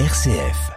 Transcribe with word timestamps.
RCF. 0.00 0.72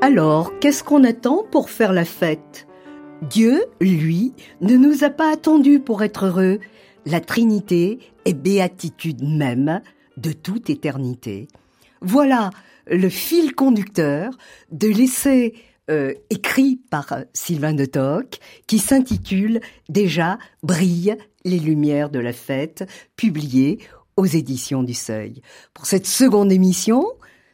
Alors, 0.00 0.52
qu'est-ce 0.60 0.84
qu'on 0.84 1.02
attend 1.02 1.42
pour 1.50 1.68
faire 1.68 1.92
la 1.92 2.04
fête? 2.04 2.68
Dieu, 3.22 3.64
lui, 3.80 4.34
ne 4.60 4.76
nous 4.76 5.02
a 5.02 5.10
pas 5.10 5.32
attendus 5.32 5.80
pour 5.80 6.04
être 6.04 6.26
heureux. 6.26 6.60
La 7.06 7.20
Trinité 7.20 7.98
est 8.24 8.34
béatitude 8.34 9.22
même 9.22 9.80
de 10.16 10.32
toute 10.32 10.70
éternité. 10.70 11.48
Voilà 12.00 12.50
le 12.86 13.08
fil 13.08 13.54
conducteur 13.54 14.32
de 14.70 14.88
l'essai 14.88 15.54
euh, 15.90 16.14
écrit 16.30 16.80
par 16.90 17.14
Sylvain 17.32 17.74
de 17.74 17.84
Toc 17.84 18.38
qui 18.66 18.78
s'intitule 18.78 19.60
déjà 19.88 20.38
Brille 20.62 21.16
les 21.44 21.58
lumières 21.58 22.10
de 22.10 22.18
la 22.18 22.32
fête, 22.32 22.86
publié 23.16 23.78
aux 24.16 24.26
éditions 24.26 24.82
du 24.82 24.94
Seuil. 24.94 25.40
Pour 25.72 25.86
cette 25.86 26.06
seconde 26.06 26.52
émission, 26.52 27.06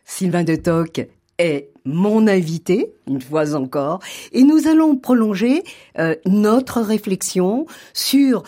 Sylvain 0.04 0.44
de 0.44 0.56
Toc 0.56 1.06
est 1.38 1.70
mon 1.84 2.26
invité, 2.26 2.92
une 3.06 3.20
fois 3.20 3.54
encore, 3.54 4.00
et 4.32 4.42
nous 4.42 4.66
allons 4.66 4.96
prolonger 4.96 5.62
euh, 5.98 6.16
notre 6.26 6.80
réflexion 6.80 7.66
sur 7.92 8.42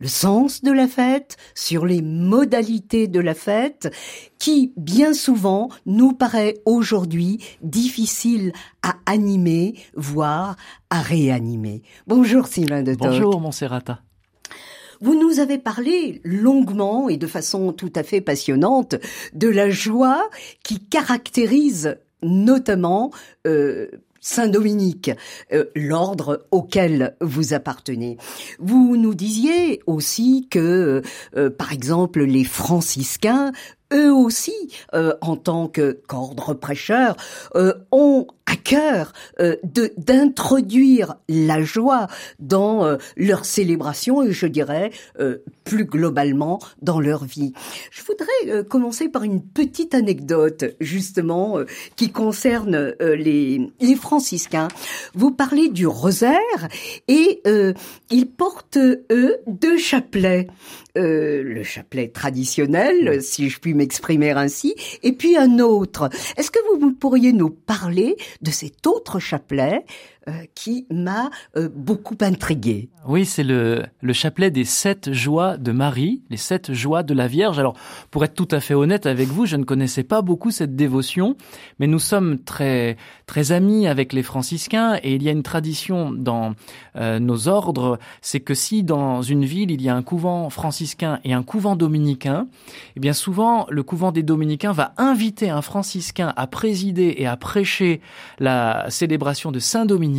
le 0.00 0.08
sens 0.08 0.62
de 0.62 0.70
la 0.70 0.86
fête, 0.86 1.36
sur 1.54 1.84
les 1.84 2.02
modalités 2.02 3.08
de 3.08 3.20
la 3.20 3.34
fête, 3.34 3.92
qui 4.38 4.72
bien 4.76 5.12
souvent 5.12 5.68
nous 5.86 6.12
paraît 6.12 6.54
aujourd'hui 6.64 7.44
difficile 7.62 8.52
à 8.82 8.96
animer, 9.06 9.74
voire 9.94 10.56
à 10.90 11.00
réanimer. 11.00 11.82
Bonjour 12.06 12.46
Sylvain 12.46 12.82
de 12.82 12.94
Toc. 12.94 13.08
Bonjour 13.08 13.40
Monserrata. 13.40 14.00
Vous 15.00 15.14
nous 15.14 15.38
avez 15.38 15.58
parlé 15.58 16.20
longuement 16.24 17.08
et 17.08 17.16
de 17.16 17.26
façon 17.26 17.72
tout 17.72 17.92
à 17.94 18.02
fait 18.02 18.20
passionnante 18.20 18.96
de 19.32 19.48
la 19.48 19.70
joie 19.70 20.28
qui 20.64 20.80
caractérise 20.80 21.98
notamment 22.22 23.12
euh, 23.46 23.88
Saint-Dominique, 24.28 25.10
euh, 25.54 25.64
l'ordre 25.74 26.46
auquel 26.50 27.16
vous 27.22 27.54
appartenez. 27.54 28.18
Vous 28.58 28.98
nous 28.98 29.14
disiez 29.14 29.80
aussi 29.86 30.48
que, 30.50 31.00
euh, 31.34 31.50
par 31.50 31.72
exemple, 31.72 32.22
les 32.22 32.44
franciscains 32.44 33.52
eux 33.92 34.12
aussi, 34.12 34.70
euh, 34.94 35.14
en 35.20 35.36
tant 35.36 35.68
que 35.68 36.00
qu'ordre 36.08 36.54
prêcheur, 36.54 37.16
euh, 37.54 37.74
ont 37.90 38.26
à 38.48 38.56
cœur 38.56 39.12
euh, 39.40 39.56
de 39.62 39.92
d'introduire 39.98 41.16
la 41.28 41.62
joie 41.62 42.06
dans 42.38 42.84
euh, 42.84 42.96
leur 43.16 43.44
célébration 43.44 44.22
et 44.22 44.32
je 44.32 44.46
dirais 44.46 44.90
plus 45.64 45.84
globalement 45.84 46.58
dans 46.80 47.00
leur 47.00 47.24
vie. 47.24 47.52
Je 47.90 48.02
voudrais 48.02 48.64
commencer 48.64 49.08
par 49.08 49.22
une 49.22 49.42
petite 49.42 49.94
anecdote 49.94 50.64
justement 50.80 51.58
qui 51.96 52.10
concerne 52.10 52.94
les 53.00 53.70
les 53.80 53.94
franciscains. 53.96 54.68
Vous 55.14 55.30
parlez 55.30 55.68
du 55.68 55.86
rosaire 55.86 56.68
et 57.08 57.42
ils 58.10 58.26
portent 58.26 58.78
eux 58.78 59.36
deux 59.46 59.78
chapelets. 59.78 60.48
le 60.94 61.62
chapelet 61.62 62.08
traditionnel, 62.08 63.22
si 63.22 63.50
je 63.50 63.60
puis 63.60 63.74
m'exprimer 63.74 64.30
ainsi, 64.30 64.74
et 65.02 65.12
puis 65.12 65.36
un 65.36 65.58
autre. 65.58 66.08
Est-ce 66.36 66.50
que 66.50 66.58
vous, 66.78 66.92
pourriez 66.92 67.32
nous 67.32 67.50
parler 67.50 68.16
de 68.40 68.50
cet 68.50 68.86
autre 68.86 69.18
chapelet 69.18 69.84
qui 70.54 70.86
m'a 70.90 71.30
euh, 71.56 71.68
beaucoup 71.74 72.16
intrigué. 72.20 72.88
Oui, 73.06 73.24
c'est 73.24 73.44
le, 73.44 73.84
le 74.00 74.12
chapelet 74.12 74.50
des 74.50 74.64
sept 74.64 75.12
joies 75.12 75.56
de 75.56 75.72
Marie, 75.72 76.22
les 76.30 76.36
sept 76.36 76.72
joies 76.72 77.02
de 77.02 77.14
la 77.14 77.26
Vierge. 77.26 77.58
Alors, 77.58 77.74
pour 78.10 78.24
être 78.24 78.34
tout 78.34 78.48
à 78.50 78.60
fait 78.60 78.74
honnête 78.74 79.06
avec 79.06 79.28
vous, 79.28 79.46
je 79.46 79.56
ne 79.56 79.64
connaissais 79.64 80.04
pas 80.04 80.22
beaucoup 80.22 80.50
cette 80.50 80.76
dévotion, 80.76 81.36
mais 81.78 81.86
nous 81.86 81.98
sommes 81.98 82.38
très 82.38 82.96
très 83.26 83.52
amis 83.52 83.86
avec 83.86 84.12
les 84.12 84.22
franciscains 84.22 84.98
et 85.02 85.14
il 85.14 85.22
y 85.22 85.28
a 85.28 85.32
une 85.32 85.42
tradition 85.42 86.10
dans 86.10 86.54
euh, 86.96 87.18
nos 87.18 87.48
ordres, 87.48 87.98
c'est 88.22 88.40
que 88.40 88.54
si 88.54 88.82
dans 88.82 89.22
une 89.22 89.44
ville 89.44 89.70
il 89.70 89.82
y 89.82 89.88
a 89.88 89.94
un 89.94 90.02
couvent 90.02 90.50
franciscain 90.50 91.20
et 91.24 91.32
un 91.32 91.42
couvent 91.42 91.76
dominicain, 91.76 92.48
eh 92.96 93.00
bien 93.00 93.12
souvent 93.12 93.66
le 93.70 93.82
couvent 93.82 94.12
des 94.12 94.22
dominicains 94.22 94.72
va 94.72 94.92
inviter 94.96 95.50
un 95.50 95.62
franciscain 95.62 96.32
à 96.36 96.46
présider 96.46 97.14
et 97.18 97.26
à 97.26 97.36
prêcher 97.36 98.00
la 98.38 98.86
célébration 98.88 99.52
de 99.52 99.58
Saint 99.58 99.84
Dominique 99.86 100.17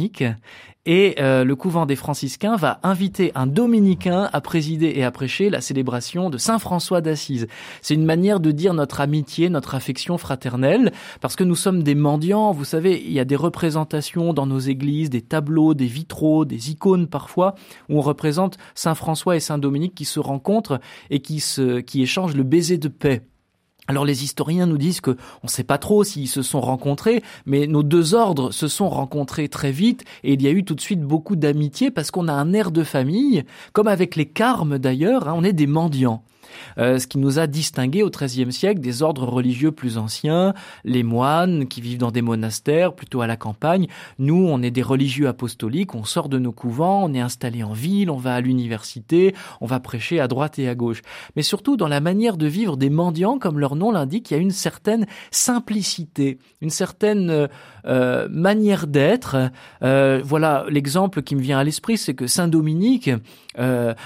et 0.86 1.16
euh, 1.20 1.44
le 1.44 1.56
couvent 1.56 1.86
des 1.86 1.96
franciscains 1.96 2.56
va 2.56 2.80
inviter 2.84 3.32
un 3.36 3.48
dominicain 3.48 4.30
à 4.32 4.42
présider 4.42 4.94
et 4.96 5.04
à 5.04 5.12
prêcher 5.12 5.50
la 5.50 5.62
célébration 5.62 6.30
de 6.30 6.38
Saint 6.38 6.58
François 6.58 7.02
d'Assise. 7.02 7.48
C'est 7.82 7.94
une 7.94 8.06
manière 8.06 8.40
de 8.40 8.52
dire 8.52 8.74
notre 8.74 9.02
amitié, 9.02 9.50
notre 9.50 9.76
affection 9.76 10.18
fraternelle, 10.18 10.92
parce 11.22 11.36
que 11.36 11.44
nous 11.44 11.56
sommes 11.56 11.84
des 11.84 11.96
mendiants. 11.96 12.54
Vous 12.54 12.66
savez, 12.66 13.04
il 13.06 13.12
y 13.12 13.20
a 13.20 13.26
des 13.26 13.36
représentations 13.36 14.34
dans 14.34 14.48
nos 14.48 14.60
églises, 14.60 15.10
des 15.10 15.22
tableaux, 15.22 15.74
des 15.74 15.86
vitraux, 15.86 16.46
des 16.46 16.72
icônes 16.72 17.08
parfois, 17.08 17.56
où 17.90 18.00
on 18.00 18.02
représente 18.02 18.58
Saint 18.74 18.96
François 18.96 19.36
et 19.36 19.42
Saint 19.42 19.58
Dominique 19.58 19.96
qui 19.96 20.06
se 20.06 20.20
rencontrent 20.20 20.80
et 21.10 21.20
qui, 21.20 21.40
se, 21.40 21.82
qui 21.82 22.02
échangent 22.02 22.36
le 22.36 22.44
baiser 22.44 22.78
de 22.78 22.88
paix. 22.88 23.29
Alors 23.90 24.06
les 24.06 24.24
historiens 24.24 24.68
nous 24.68 24.78
disent 24.78 25.02
que 25.02 25.18
on 25.42 25.46
ne 25.46 25.50
sait 25.50 25.64
pas 25.64 25.80
trop 25.80 26.04
s'ils 26.04 26.28
se 26.28 26.44
sont 26.44 26.62
rencontrés, 26.62 27.24
mais 27.48 27.66
nos 27.66 27.82
deux 27.82 28.14
ordres 28.14 28.52
se 28.52 28.68
sont 28.68 28.88
rencontrés 28.88 29.50
très 29.50 29.72
vite 29.72 30.04
et 30.24 30.34
il 30.34 30.44
y 30.44 30.48
a 30.48 30.52
eu 30.52 30.64
tout 30.64 30.76
de 30.76 30.80
suite 30.80 31.02
beaucoup 31.02 31.36
d'amitié 31.36 31.90
parce 31.90 32.12
qu'on 32.12 32.28
a 32.28 32.34
un 32.34 32.54
air 32.54 32.70
de 32.70 32.84
famille, 32.84 33.46
comme 33.74 33.88
avec 33.88 34.16
les 34.16 34.28
carmes 34.28 34.78
d'ailleurs, 34.78 35.28
hein, 35.28 35.34
on 35.36 35.44
est 35.44 35.54
des 35.54 35.66
mendiants. 35.66 36.24
Euh, 36.78 37.00
ce 37.00 37.08
qui 37.08 37.18
nous 37.18 37.40
a 37.40 37.48
distingués 37.48 38.04
au 38.04 38.10
XIIIe 38.10 38.52
siècle 38.52 38.82
des 38.82 39.02
ordres 39.02 39.28
religieux 39.28 39.72
plus 39.72 39.98
anciens, 39.98 40.54
les 40.84 41.04
moines 41.04 41.68
qui 41.68 41.82
vivent 41.82 41.98
dans 41.98 42.12
des 42.12 42.22
monastères, 42.22 42.94
plutôt 42.94 43.22
à 43.22 43.28
la 43.28 43.38
campagne. 43.38 43.88
Nous, 44.18 44.48
on 44.48 44.62
est 44.62 44.72
des 44.72 44.82
religieux 44.82 45.28
apostoliques, 45.28 45.96
on 45.96 46.04
sort 46.04 46.30
de 46.30 46.40
nos 46.40 46.52
couvents, 46.52 47.04
on 47.04 47.14
est 47.14 47.20
installé 47.20 47.64
en 47.64 47.74
ville, 47.74 48.10
on 48.10 48.18
va 48.18 48.36
à 48.36 48.42
l'université, 48.42 49.36
on 49.62 49.66
va 49.66 49.80
prêcher 49.80 50.20
à 50.20 50.28
droite 50.28 50.60
et 50.60 50.68
à 50.70 50.76
gauche. 50.76 51.02
Mais 51.36 51.42
surtout 51.42 51.78
dans 51.78 51.88
la 51.88 52.02
manière 52.02 52.38
de 52.38 52.48
vivre 52.48 52.78
des 52.78 52.90
mendiants, 52.90 53.40
comme 53.40 53.60
leur 53.60 53.76
nom 53.76 53.92
l'indique, 53.92 54.32
il 54.32 54.34
y 54.34 54.38
a 54.38 54.40
une 54.40 54.52
certaine 54.52 55.06
simplicité, 55.32 56.38
une 56.62 56.70
certaine 56.70 57.30
euh, 57.30 57.48
euh, 57.86 58.28
manière 58.30 58.88
d'être. 58.88 59.52
voilà, 59.82 60.66
l'exemple 60.70 61.22
qui 61.22 61.36
me 61.36 61.42
vient 61.42 61.60
à 61.60 61.64
l'esprit, 61.64 61.98
c'est 61.98 62.14
que 62.14 62.28
Saint 62.28 62.48
Dominique 62.48 63.10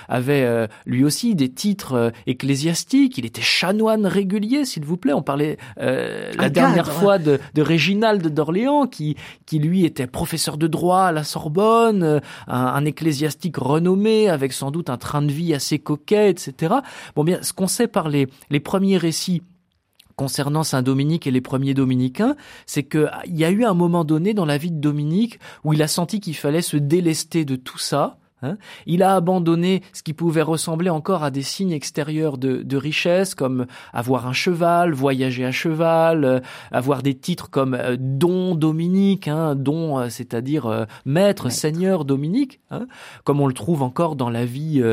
avait 0.08 0.68
lui 0.86 1.04
aussi 1.04 1.36
des 1.36 1.50
titres 1.52 2.12
ecclésiastique, 2.34 3.18
il 3.18 3.26
était 3.26 3.42
chanoine 3.42 4.06
régulier, 4.06 4.66
s'il 4.66 4.84
vous 4.84 4.98
plaît. 4.98 5.14
On 5.14 5.22
parlait 5.22 5.58
euh, 5.80 6.32
la 6.38 6.50
dernière 6.50 6.92
fois 6.92 7.18
de, 7.18 7.40
de 7.54 7.62
Réginald 7.62 8.28
d'Orléans, 8.28 8.88
qui, 8.88 9.16
qui 9.46 9.60
lui 9.60 9.86
était 9.86 10.08
professeur 10.08 10.58
de 10.58 10.68
droit 10.68 11.04
à 11.04 11.12
la 11.12 11.24
Sorbonne, 11.24 12.04
euh, 12.04 12.20
un, 12.48 12.84
ecclésiastique 12.86 13.58
renommé, 13.58 14.30
avec 14.30 14.52
sans 14.52 14.72
doute 14.72 14.90
un 14.90 14.98
train 14.98 15.22
de 15.22 15.32
vie 15.32 15.54
assez 15.54 15.80
coquet, 15.80 16.30
etc. 16.30 16.76
Bon 17.16 17.24
bien, 17.24 17.42
ce 17.42 17.54
qu'on 17.54 17.68
sait 17.68 17.88
par 17.88 18.10
les, 18.10 18.28
les 18.50 18.60
premiers 18.60 18.98
récits 18.98 19.42
concernant 20.16 20.64
Saint 20.64 20.82
Dominique 20.82 21.26
et 21.28 21.32
les 21.32 21.42
premiers 21.42 21.74
dominicains, 21.74 22.36
c'est 22.66 22.84
qu'il 22.84 23.10
y 23.28 23.46
a 23.46 23.50
eu 23.50 23.64
un 23.64 23.74
moment 23.74 24.04
donné 24.04 24.34
dans 24.34 24.46
la 24.46 24.58
vie 24.58 24.72
de 24.72 24.80
Dominique 24.80 25.40
où 25.64 25.74
il 25.74 25.82
a 25.82 25.88
senti 25.88 26.20
qu'il 26.20 26.36
fallait 26.36 26.62
se 26.62 26.78
délester 26.78 27.46
de 27.46 27.56
tout 27.56 27.80
ça, 27.80 28.18
Hein. 28.44 28.58
il 28.86 29.04
a 29.04 29.16
abandonné 29.16 29.82
ce 29.94 30.04
qui 30.04 30.14
pouvait 30.14 30.42
ressembler 30.42 30.90
encore 30.90 31.24
à 31.24 31.32
des 31.32 31.42
signes 31.42 31.72
extérieurs 31.72 32.38
de, 32.38 32.78
richesse, 32.78 33.36
comme 33.36 33.66
avoir 33.94 34.28
un 34.28 34.34
cheval, 34.34 34.94
voyager 34.94 35.46
à 35.46 35.52
cheval, 35.52 36.26
euh, 36.26 36.40
avoir 36.72 37.04
des 37.04 37.14
titres 37.14 37.50
comme 37.50 37.74
euh, 37.74 37.96
don 37.98 38.56
Dominique, 38.56 39.28
hein, 39.28 39.56
don, 39.56 40.00
euh, 40.00 40.10
c'est-à-dire 40.10 40.88
maître, 41.06 41.50
seigneur 41.50 42.04
Dominique, 42.04 42.60
hein, 42.70 42.88
comme 43.24 43.40
on 43.40 43.48
le 43.48 43.54
trouve 43.54 43.82
encore 43.82 44.16
dans 44.16 44.30
la 44.30 44.46
vie 44.46 44.84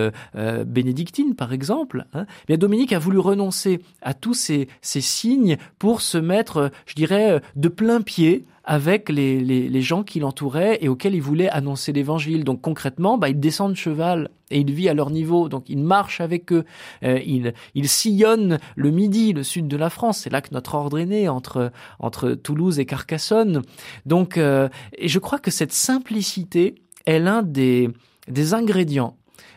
bénédictine, 0.66 1.34
par 1.34 1.52
exemple. 1.52 2.06
Hein. 2.14 2.26
Bien, 2.46 2.56
Dominique 2.56 2.92
a 2.92 2.98
voulu 2.98 3.18
renoncer 3.18 3.80
à 4.02 4.14
tous 4.14 4.34
ces, 4.34 4.68
ces 4.80 5.00
signes 5.00 5.56
pour 5.78 6.00
se 6.00 6.18
mettre, 6.18 6.70
je 6.86 6.94
dirais, 6.94 7.40
de 7.56 7.68
plein 7.68 8.00
pied 8.00 8.44
avec 8.64 9.08
les, 9.08 9.40
les, 9.40 9.82
gens 9.82 10.02
qui 10.02 10.20
l'entouraient 10.20 10.78
et 10.80 10.88
auxquels 10.88 11.14
il 11.14 11.22
voulait 11.22 11.48
annoncer 11.48 11.92
l'évangile. 11.92 12.44
Donc 12.44 12.60
concrètement, 12.60 13.18
bah, 13.18 13.28
il 13.28 13.40
descend 13.40 13.72
de 13.72 13.76
cheval 13.76 14.30
et 14.50 14.60
il 14.60 14.72
vit 14.72 14.88
à 14.88 14.94
leur 14.94 15.10
niveau. 15.10 15.48
Donc 15.48 15.68
il 15.68 15.78
marche 15.78 16.20
avec 16.20 16.52
eux. 16.52 16.64
Euh, 17.02 17.18
il, 17.24 17.54
il 17.74 17.88
sillonne 17.88 18.58
le 18.76 18.90
midi, 18.90 19.32
le 19.32 19.42
sud 19.42 19.66
de 19.66 19.76
la 19.76 19.90
France. 19.90 20.18
C'est 20.18 20.30
là 20.30 20.40
que 20.40 20.52
notre 20.52 20.74
ordre 20.74 20.98
est 20.98 21.06
né, 21.06 21.28
entre, 21.28 21.72
entre 21.98 22.32
Toulouse 22.32 22.78
et 22.78 22.86
Carcassonne. 22.86 23.62
Donc, 24.06 24.36
euh, 24.36 24.68
et 24.96 25.08
je 25.08 25.18
crois 25.18 25.38
que 25.38 25.50
cette 25.50 25.72
simplicité 25.72 26.74
est 27.06 27.18
l'un 27.18 27.42
des, 27.42 27.88
des 28.28 28.54
ingrédients 28.54 29.16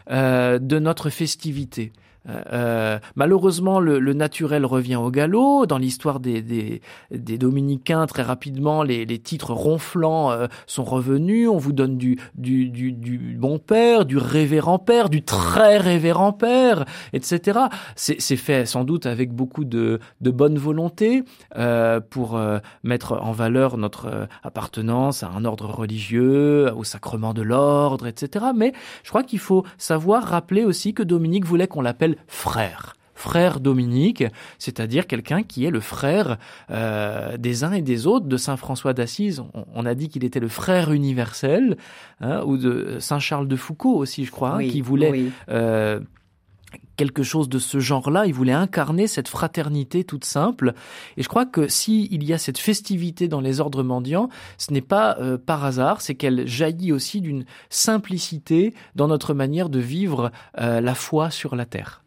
euh, 0.09 0.59
de 0.59 0.79
notre 0.79 1.09
festivité. 1.09 1.91
Euh, 2.29 2.99
malheureusement, 3.15 3.79
le, 3.79 4.13
naturel 4.13 4.65
revient 4.65 4.95
au 4.95 5.11
galop. 5.11 5.65
Dans 5.65 5.77
l'histoire 5.77 6.19
des, 6.19 6.41
des, 6.41 7.37
dominicains, 7.37 8.05
très 8.05 8.23
rapidement, 8.23 8.83
les, 8.83 9.05
titres 9.19 9.53
ronflants 9.53 10.31
euh, 10.31 10.47
sont 10.67 10.83
revenus. 10.83 11.49
On 11.49 11.57
vous 11.57 11.73
donne 11.73 11.97
du, 11.97 12.17
du, 12.35 12.69
du, 12.69 13.37
bon 13.37 13.59
père, 13.59 14.05
du 14.05 14.17
révérend 14.17 14.79
père, 14.79 15.09
du 15.09 15.23
très 15.23 15.77
révérend 15.77 16.33
père, 16.33 16.85
etc. 17.13 17.59
C'est 17.95 18.35
fait 18.35 18.65
sans 18.65 18.83
doute 18.83 19.05
avec 19.05 19.33
beaucoup 19.33 19.65
de, 19.65 19.99
de 20.21 20.31
bonne 20.31 20.57
volonté 20.57 21.23
euh, 21.57 21.99
pour 21.99 22.35
euh, 22.35 22.59
mettre 22.83 23.13
en 23.13 23.31
valeur 23.31 23.77
notre 23.77 24.27
appartenance 24.43 25.23
à 25.23 25.29
un 25.29 25.45
ordre 25.45 25.65
religieux, 25.65 26.71
au 26.75 26.83
sacrement 26.83 27.33
de 27.33 27.41
l'ordre, 27.41 28.07
etc. 28.07 28.45
Mais 28.55 28.73
je 29.03 29.09
crois 29.09 29.23
qu'il 29.23 29.39
faut 29.39 29.65
savoir 29.77 30.23
rappeler 30.23 30.63
aussi 30.63 30.93
que 30.93 31.03
Dominique 31.03 31.45
voulait 31.45 31.67
qu'on 31.67 31.81
l'appelle 31.81 32.12
frère 32.27 32.95
frère 33.23 33.61
Dominique, 33.61 34.25
c'est-à-dire 34.59 35.07
quelqu'un 35.07 35.43
qui 35.43 35.63
est 35.65 35.71
le 35.71 35.79
frère 35.79 36.37
euh, 36.71 37.37
des 37.37 37.63
uns 37.63 37.71
et 37.71 37.81
des 37.81 38.05
autres 38.05 38.25
de 38.25 38.35
Saint 38.37 38.57
François 38.57 38.93
d'Assise. 38.93 39.41
On, 39.73 39.85
a 39.85 39.95
dit 39.95 40.09
qu'il 40.09 40.25
était 40.25 40.41
le 40.41 40.49
frère 40.49 40.91
universel, 40.91 41.77
hein, 42.19 42.43
ou 42.45 42.57
de 42.57 42.97
Saint 42.99 43.19
Charles 43.19 43.47
de 43.47 43.55
Foucault 43.55 43.95
aussi, 43.95 44.25
je 44.25 44.31
crois, 44.31 44.55
hein, 44.55 44.67
qui 44.67 44.81
voulait 44.81 45.25
euh, 45.47 46.01
quelque 46.97 47.23
chose 47.23 47.47
de 47.47 47.59
ce 47.59 47.79
genre-là. 47.79 48.25
Il 48.25 48.33
voulait 48.33 48.51
incarner 48.51 49.07
cette 49.07 49.29
fraternité 49.29 50.03
toute 50.03 50.25
simple. 50.25 50.73
Et 51.15 51.23
je 51.23 51.29
crois 51.29 51.45
que 51.45 51.69
si 51.69 52.09
il 52.11 52.25
y 52.25 52.33
a 52.33 52.37
cette 52.37 52.57
festivité 52.57 53.29
dans 53.29 53.41
les 53.41 53.61
ordres 53.61 53.83
mendiants, 53.83 54.27
ce 54.57 54.73
n'est 54.73 54.81
pas 54.81 55.17
euh, 55.19 55.37
par 55.37 55.63
hasard, 55.63 56.01
c'est 56.01 56.15
qu'elle 56.15 56.45
jaillit 56.45 56.91
aussi 56.91 57.21
d'une 57.21 57.45
simplicité 57.69 58.73
dans 58.95 59.07
notre 59.07 59.33
manière 59.33 59.69
de 59.69 59.79
vivre 59.79 60.31
la 60.57 60.95
foi 60.95 61.31
sur 61.31 61.55
la 61.55 61.65
terre. 61.65 62.02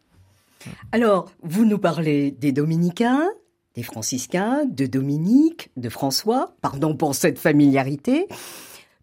Alors, 0.92 1.30
vous 1.42 1.64
nous 1.64 1.78
parlez 1.78 2.30
des 2.30 2.52
dominicains, 2.52 3.28
des 3.74 3.82
franciscains, 3.82 4.64
de 4.64 4.86
Dominique, 4.86 5.70
de 5.76 5.88
François, 5.88 6.56
pardon 6.62 6.96
pour 6.96 7.14
cette 7.14 7.38
familiarité. 7.38 8.26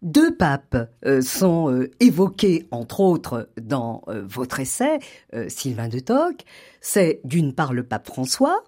Deux 0.02 0.36
papes 0.36 0.76
euh, 1.06 1.22
sont 1.22 1.72
euh, 1.72 1.90
évoqués, 1.98 2.66
entre 2.70 3.00
autres, 3.00 3.48
dans 3.58 4.02
euh, 4.08 4.22
votre 4.26 4.60
essai, 4.60 4.98
Sylvain 5.48 5.88
de 5.88 5.98
Toc. 5.98 6.44
C'est 6.82 7.20
d'une 7.24 7.54
part 7.54 7.72
le 7.72 7.84
pape 7.84 8.06
François, 8.06 8.64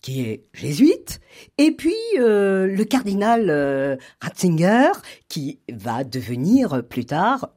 qui 0.00 0.22
est 0.22 0.44
jésuite, 0.54 1.20
et 1.58 1.72
puis 1.72 1.94
le 2.16 2.84
cardinal 2.84 3.98
Ratzinger, 4.20 4.92
qui 5.28 5.58
va 5.70 6.04
devenir 6.04 6.84
plus 6.88 7.04
tard 7.04 7.50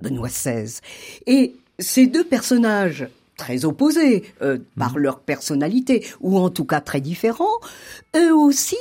Benoît 0.00 0.28
XVI. 0.28 0.78
Et 1.26 1.56
ces 1.80 2.06
deux 2.06 2.24
personnages 2.24 3.08
très 3.38 3.64
opposés 3.64 4.24
euh, 4.42 4.58
par 4.76 4.96
mmh. 4.96 4.98
leur 4.98 5.20
personnalité, 5.20 6.06
ou 6.20 6.38
en 6.38 6.50
tout 6.50 6.66
cas 6.66 6.82
très 6.82 7.00
différents, 7.00 7.46
eux 8.14 8.34
aussi 8.34 8.76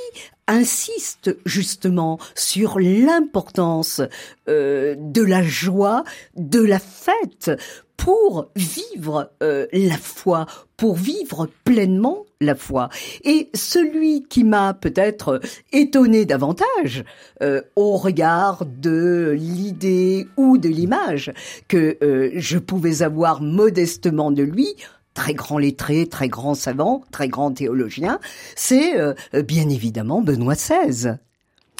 insistent 0.47 1.31
justement 1.45 2.19
sur 2.35 2.79
l'importance 2.79 4.01
euh, 4.49 4.95
de 4.97 5.21
la 5.21 5.43
joie, 5.43 6.03
de 6.35 6.61
la 6.61 6.79
fête 6.79 7.51
pour 7.97 8.49
vivre 8.55 9.31
euh, 9.43 9.67
la 9.73 9.97
foi, 9.97 10.45
pour 10.77 10.95
vivre 10.95 11.49
pleinement 11.65 12.25
la 12.39 12.55
foi. 12.55 12.89
Et 13.23 13.49
celui 13.53 14.23
qui 14.29 14.43
m'a 14.43 14.73
peut-être 14.73 15.41
étonné 15.73 16.25
davantage 16.25 17.03
euh, 17.41 17.61
au 17.75 17.97
regard 17.97 18.65
de 18.65 19.35
l'idée 19.37 20.27
ou 20.37 20.57
de 20.57 20.69
l'image 20.69 21.33
que 21.67 21.97
euh, 22.03 22.31
je 22.35 22.59
pouvais 22.59 23.01
avoir 23.01 23.41
modestement 23.41 24.31
de 24.31 24.43
lui, 24.43 24.67
très 25.15 25.33
grand 25.33 25.57
lettré, 25.57 26.05
très 26.07 26.29
grand 26.29 26.53
savant, 26.53 27.03
très 27.11 27.27
grand 27.27 27.51
théologien, 27.51 28.19
c'est 28.55 28.93
bien 29.33 29.67
évidemment 29.67 30.21
Benoît 30.21 30.53
XVI. 30.53 31.15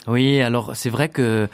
Oui, 0.08 0.42
alors 0.42 0.76
c'est 0.76 0.90
vrai 0.90 1.10
que 1.10 1.48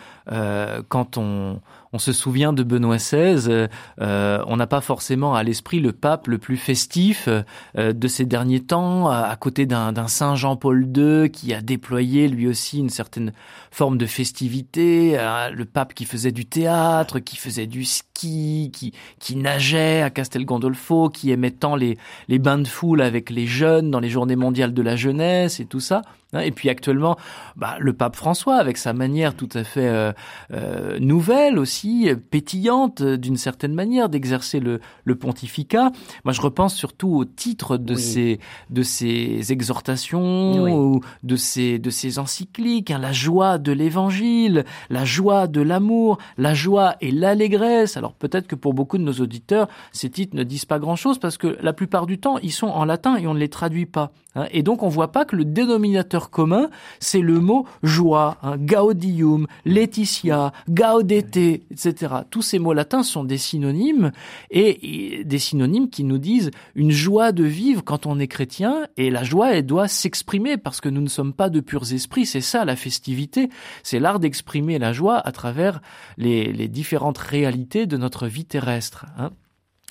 quand 0.87 1.17
on 1.17 1.59
on 1.93 1.99
se 1.99 2.11
souvient 2.11 2.53
de 2.53 2.63
Benoît 2.63 2.97
XVI, 2.97 3.67
euh, 4.01 4.43
on 4.47 4.57
n'a 4.57 4.67
pas 4.67 4.81
forcément 4.81 5.35
à 5.35 5.43
l'esprit 5.43 5.79
le 5.79 5.91
pape 5.91 6.27
le 6.27 6.39
plus 6.39 6.57
festif 6.57 7.29
euh, 7.29 7.93
de 7.93 8.07
ces 8.07 8.25
derniers 8.25 8.61
temps, 8.61 9.09
à, 9.09 9.35
côté 9.35 9.65
d'un 9.67 10.07
Saint 10.07 10.35
Jean-Paul 10.35 10.89
II 10.95 11.29
qui 11.29 11.53
a 11.53 11.61
déployé 11.61 12.27
lui 12.27 12.47
aussi 12.47 12.79
une 12.79 12.89
certaine 12.89 13.31
forme 13.71 13.97
de 13.97 14.07
festivité, 14.07 15.17
euh, 15.19 15.51
le 15.51 15.65
pape 15.65 15.93
qui 15.93 16.05
faisait 16.05 16.31
du 16.31 16.45
théâtre, 16.45 17.19
qui 17.19 17.37
faisait 17.37 17.67
du 17.67 17.85
ski, 17.85 18.71
qui, 18.73 18.93
qui 19.19 19.35
nageait 19.35 20.01
à 20.01 20.09
Castel 20.09 20.45
Gandolfo, 20.45 21.09
qui 21.09 21.31
aimait 21.31 21.51
tant 21.51 21.75
les, 21.75 21.97
les 22.27 22.39
bains 22.39 22.57
de 22.57 22.67
foule 22.67 23.01
avec 23.01 23.29
les 23.29 23.45
jeunes 23.45 23.91
dans 23.91 23.99
les 23.99 24.09
journées 24.09 24.35
mondiales 24.35 24.73
de 24.73 24.81
la 24.81 24.95
jeunesse 24.95 25.59
et 25.59 25.65
tout 25.65 25.79
ça. 25.79 26.01
Hein. 26.33 26.41
Et 26.41 26.51
puis 26.51 26.69
actuellement, 26.69 27.17
bah, 27.55 27.75
le 27.79 27.93
pape 27.93 28.15
François, 28.15 28.55
avec 28.55 28.77
sa 28.77 28.93
manière 28.93 29.35
tout 29.35 29.49
à 29.53 29.63
fait 29.63 29.87
euh, 29.87 30.11
euh, 30.51 30.99
nouvelle 30.99 31.57
aussi, 31.57 32.09
pétillante 32.31 33.01
d'une 33.01 33.37
certaine 33.37 33.73
manière 33.73 34.09
d'exercer 34.09 34.59
le, 34.59 34.79
le, 35.05 35.15
pontificat. 35.15 35.91
Moi, 36.25 36.33
je 36.33 36.41
repense 36.41 36.75
surtout 36.75 37.15
au 37.15 37.25
titre 37.25 37.77
de 37.77 37.95
ces 37.95 38.39
de 38.69 38.83
ces 38.83 39.51
exhortations 39.51 40.63
ou 40.65 41.01
de 41.23 41.35
ces 41.35 41.79
de 41.79 41.89
ces 41.89 42.19
encycliques, 42.19 42.91
hein, 42.91 42.99
la 42.99 43.11
joie 43.11 43.57
de 43.57 43.71
l'Évangile, 43.71 44.65
la 44.89 45.05
joie 45.05 45.47
de 45.47 45.61
l'amour, 45.61 46.17
la 46.37 46.53
joie 46.53 46.95
et 47.01 47.11
l'allégresse. 47.11 47.97
Alors 47.97 48.13
peut-être 48.13 48.47
que 48.47 48.55
pour 48.55 48.73
beaucoup 48.73 48.97
de 48.97 49.03
nos 49.03 49.13
auditeurs, 49.13 49.67
ces 49.91 50.09
titres 50.09 50.35
ne 50.35 50.43
disent 50.43 50.65
pas 50.65 50.79
grand-chose 50.79 51.19
parce 51.19 51.37
que 51.37 51.57
la 51.61 51.73
plupart 51.73 52.05
du 52.05 52.19
temps, 52.19 52.37
ils 52.39 52.51
sont 52.51 52.67
en 52.67 52.85
latin 52.85 53.17
et 53.17 53.27
on 53.27 53.33
ne 53.33 53.39
les 53.39 53.49
traduit 53.49 53.85
pas. 53.85 54.11
Hein. 54.35 54.45
Et 54.51 54.63
donc 54.63 54.83
on 54.83 54.89
voit 54.89 55.11
pas 55.11 55.25
que 55.25 55.35
le 55.35 55.45
dénominateur 55.45 56.22
commun, 56.29 56.69
c'est 56.99 57.21
le 57.21 57.39
mot 57.39 57.65
joie, 57.81 58.37
hein, 58.41 58.57
gaudium, 58.57 59.47
laetitia, 59.65 60.53
gaudete, 60.69 61.61
etc. 61.71 62.13
Tous 62.29 62.41
ces 62.41 62.59
mots 62.59 62.73
latins 62.73 63.03
sont 63.03 63.23
des 63.23 63.37
synonymes 63.37 64.11
et, 64.51 65.23
des 65.25 65.39
synonymes 65.39 65.89
qui 65.89 66.03
nous 66.03 66.17
disent 66.17 66.51
une 66.75 66.91
joie 66.91 67.31
de 67.31 67.43
vivre 67.43 67.83
quand 67.83 68.05
on 68.05 68.19
est 68.19 68.27
chrétien 68.27 68.87
et 68.97 69.09
la 69.09 69.23
joie 69.23 69.53
elle 69.53 69.65
doit 69.65 69.87
s'exprimer 69.87 70.57
parce 70.57 70.81
que 70.81 70.89
nous 70.89 71.01
ne 71.01 71.09
sommes 71.09 71.33
pas 71.33 71.49
de 71.49 71.59
purs 71.59 71.91
esprits. 71.93 72.25
C'est 72.25 72.41
ça 72.41 72.65
la 72.65 72.75
festivité, 72.75 73.49
c'est 73.83 73.99
l'art 73.99 74.19
d'exprimer 74.19 74.79
la 74.79 74.93
joie 74.93 75.17
à 75.17 75.31
travers 75.31 75.81
les, 76.17 76.67
différentes 76.67 77.17
réalités 77.17 77.85
de 77.85 77.97
notre 77.97 78.27
vie 78.27 78.45
terrestre. 78.45 79.05
Hein. 79.17 79.31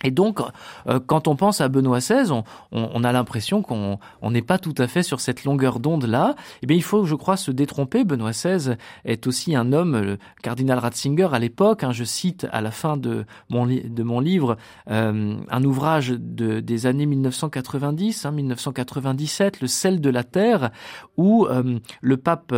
Et 0.02 0.10
donc, 0.10 0.40
euh, 0.86 1.00
quand 1.04 1.28
on 1.28 1.36
pense 1.36 1.60
à 1.60 1.68
Benoît 1.68 1.98
XVI, 1.98 2.30
on, 2.72 3.04
a 3.04 3.12
l'impression 3.12 3.62
qu'on 3.62 3.98
n'est 4.30 4.42
pas 4.42 4.58
tout 4.58 4.74
à 4.78 4.86
fait 4.86 5.02
sur 5.02 5.20
cette 5.20 5.44
longueur 5.44 5.80
d'onde-là. 5.80 6.34
Eh 6.62 6.66
bien, 6.66 6.76
il 6.76 6.82
faut, 6.82 7.04
je 7.04 7.14
crois, 7.14 7.36
se 7.36 7.50
détromper. 7.50 8.04
Benoît 8.04 8.30
XVI 8.30 8.76
est 9.04 9.26
aussi 9.26 9.54
un 9.54 9.72
homme, 9.72 10.00
le 10.00 10.18
cardinal 10.42 10.78
Ratzinger 10.78 11.28
à 11.32 11.38
l'époque, 11.38 11.84
hein, 11.84 11.92
je 11.92 12.04
cite 12.04 12.46
à 12.52 12.60
la 12.60 12.70
fin 12.70 12.96
de 12.96 13.24
mon, 13.50 14.20
livre 14.20 14.56
euh, 14.90 15.36
un 15.48 15.64
ouvrage 15.64 16.10
de, 16.10 16.60
des 16.60 16.86
années 16.86 17.06
1990, 17.06 18.26
hein, 18.26 18.30
1997, 18.30 19.60
Le 19.60 19.66
sel 19.66 20.00
de 20.00 20.10
la 20.10 20.24
terre, 20.24 20.70
où 21.16 21.46
euh, 21.46 21.78
le 22.00 22.16
pape 22.16 22.54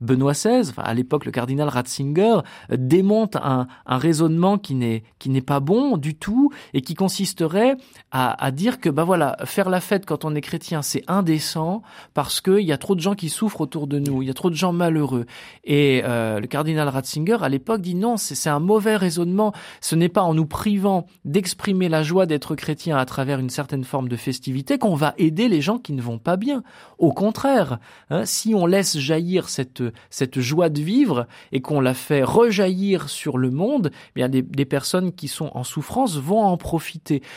Benoît 0.00 0.32
XVI, 0.32 0.72
à 0.76 0.94
l'époque 0.94 1.24
le 1.24 1.32
cardinal 1.32 1.68
Ratzinger, 1.68 2.40
démonte 2.70 3.36
un, 3.36 3.66
raisonnement 3.86 4.58
qui 4.58 4.74
n'est 4.74 5.40
pas 5.40 5.60
bon 5.60 5.96
du 5.96 6.14
tout 6.14 6.50
et 6.72 6.82
qui 6.84 6.94
consisterait 6.94 7.76
à, 8.10 8.50
dire 8.52 8.78
que 8.78 8.88
bah 8.88 9.02
voilà, 9.02 9.36
faire 9.44 9.68
la 9.68 9.80
fête 9.80 10.06
quand 10.06 10.24
on 10.24 10.34
est 10.36 10.40
chrétien, 10.40 10.82
c'est 10.82 11.02
indécent 11.08 11.82
parce 12.14 12.40
qu'il 12.40 12.60
y 12.60 12.72
a 12.72 12.78
trop 12.78 12.94
de 12.94 13.00
gens 13.00 13.14
qui 13.14 13.28
souffrent 13.28 13.60
autour 13.60 13.88
de 13.88 13.98
nous, 13.98 14.22
il 14.22 14.28
y 14.28 14.30
a 14.30 14.34
trop 14.34 14.50
de 14.50 14.54
gens 14.54 14.72
malheureux. 14.72 15.26
Et 15.64 16.02
euh, 16.04 16.38
le 16.38 16.46
cardinal 16.46 16.88
Ratzinger 16.88 17.38
à 17.40 17.48
l'époque 17.48 17.80
dit 17.80 17.96
non, 17.96 18.16
c'est 18.16 18.48
un 18.48 18.60
mauvais 18.60 18.96
raisonnement. 18.96 19.52
Ce 19.80 19.96
n'est 19.96 20.08
pas 20.08 20.22
en 20.22 20.34
nous 20.34 20.46
privant 20.46 21.06
d'exprimer 21.24 21.88
la 21.88 22.04
joie 22.04 22.26
d'être 22.26 22.54
chrétien 22.54 22.96
à 22.96 23.04
travers 23.04 23.40
une 23.40 23.50
certaine 23.50 23.84
forme 23.84 24.08
de 24.08 24.16
festivité 24.16 24.78
qu'on 24.78 24.94
va 24.94 25.14
aider 25.18 25.48
les 25.48 25.60
gens 25.60 25.78
qui 25.78 25.92
ne 25.92 26.02
vont 26.02 26.18
pas 26.18 26.36
bien. 26.36 26.62
Au 26.98 27.12
contraire, 27.12 27.78
hein, 28.10 28.24
si 28.24 28.54
on 28.54 28.66
laisse 28.66 28.96
jaillir 28.96 29.48
cette 29.48 29.82
cette 30.10 30.38
joie 30.38 30.68
de 30.68 30.80
vivre 30.80 31.26
et 31.50 31.60
qu'on 31.60 31.80
la 31.80 31.94
fait 31.94 32.22
rejaillir 32.22 33.08
sur 33.08 33.38
le 33.38 33.50
monde, 33.50 33.90
eh 33.92 34.12
bien 34.14 34.28
des, 34.28 34.42
des 34.42 34.64
personnes 34.64 35.12
qui 35.12 35.26
sont 35.26 35.50
en 35.54 35.64
souffrance 35.64 36.16
vont 36.16 36.42
en 36.42 36.56
profiter. 36.56 36.73